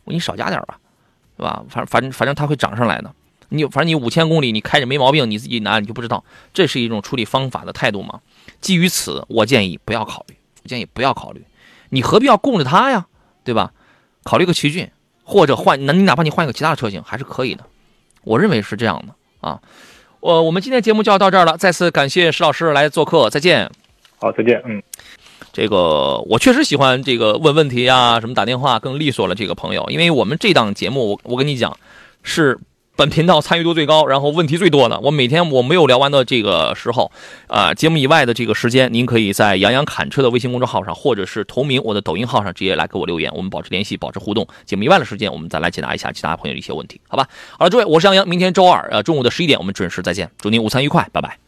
[0.05, 0.79] 我给你少加点吧，
[1.37, 1.63] 是吧？
[1.69, 3.13] 反反正反正它会涨上来的。
[3.49, 8.21] 你反正你五千公里你开着没毛病，你自己拿你就不知道，这是一种处理方法的态度吗？
[8.61, 11.43] 基于此，我建议不要考虑，我建议不要考虑，
[11.89, 13.05] 你何必要供着它呀，
[13.43, 13.71] 对吧？
[14.25, 14.91] 考虑个奇骏，
[15.23, 17.63] 或者换，那你哪怕你换一个其他的车型还是可以的，
[18.23, 19.47] 我认为是这样的。
[19.47, 19.61] 啊，
[20.19, 23.71] 我我们今天节目就要到这儿了，再次感谢石老师来做客，再见。
[24.17, 24.61] 好，再见。
[24.65, 24.83] 嗯，
[25.53, 29.35] 这个我确实喜欢这个问问题啊，什么打电话更利索了。
[29.35, 31.77] 这个朋友，因为我们这档节目，我我跟你讲
[32.21, 32.59] 是。
[32.95, 37.11] 本频道参与度最高，然后问题最多的，我每天我没有聊完的这个时候，
[37.47, 44.47] 啊，节目以外的这个时间，您可以在杨洋侃车的微信公众号上，或者是同名我的抖音号上直接来给我留言，我们保持联系，保持互动。
[44.65, 47.27] 节目以外的时间，我们再来解答一下其他朋友的一些问题，好吧？
[47.57, 51.44] 好了，诸位，我是杨洋，明天周二呃中午的十一点，我们准时再见，祝您午餐愉快，拜拜。